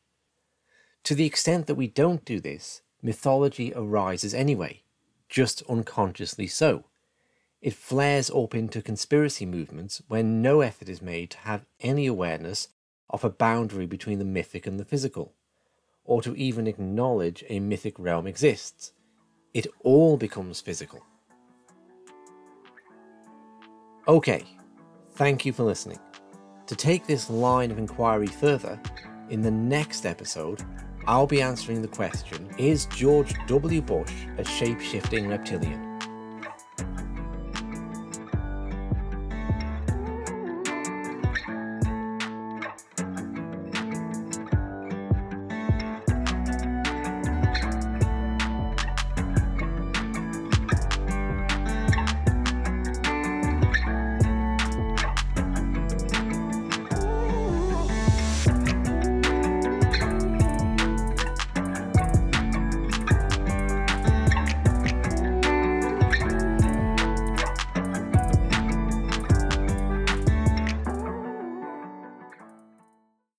To 1.05 1.15
the 1.15 1.27
extent 1.27 1.67
that 1.67 1.75
we 1.75 1.89
don't 1.89 2.25
do 2.25 2.41
this, 2.41 2.83
mythology 3.03 3.73
arises 3.75 4.35
anyway, 4.35 4.82
just 5.33 5.63
unconsciously 5.67 6.47
so. 6.47 6.85
It 7.63 7.73
flares 7.73 8.31
up 8.31 8.55
into 8.55 8.83
conspiracy 8.83 9.47
movements 9.47 10.03
when 10.07 10.43
no 10.43 10.61
effort 10.61 10.91
is 10.91 11.01
made 11.01 11.31
to 11.31 11.39
have 11.39 11.65
any 11.81 12.07
awareness 12.07 12.69
of 13.09 13.25
a 13.25 13.31
boundary 13.31 13.87
between 13.87 14.19
the 14.19 14.27
mythic 14.27 14.67
and 14.67 14.79
the 14.79 14.85
physical, 14.85 15.33
or 16.05 16.21
to 16.21 16.37
even 16.37 16.67
acknowledge 16.67 17.45
a 17.49 17.61
mythic 17.61 17.99
realm 17.99 18.27
exists. 18.27 18.93
It 19.55 19.67
all 19.81 20.19
becomes 20.19 20.61
physical. 20.61 21.03
Okay, 24.07 24.45
thank 25.13 25.47
you 25.47 25.55
for 25.55 25.63
listening. 25.63 25.99
To 26.67 26.77
take 26.77 27.07
this 27.07 27.31
line 27.31 27.71
of 27.71 27.79
inquiry 27.79 28.27
further, 28.27 28.79
in 29.31 29.41
the 29.41 29.51
next 29.51 30.05
episode, 30.05 30.63
I'll 31.07 31.27
be 31.27 31.43
answering 31.43 31.83
the 31.83 31.89
question 31.89 32.49
Is 32.59 32.87
George 32.87 33.35
W. 33.47 33.83
Bush 33.83 34.13
a 34.39 34.45
shape 34.45 34.81
shifting 34.81 35.29
reptilian? 35.29 35.92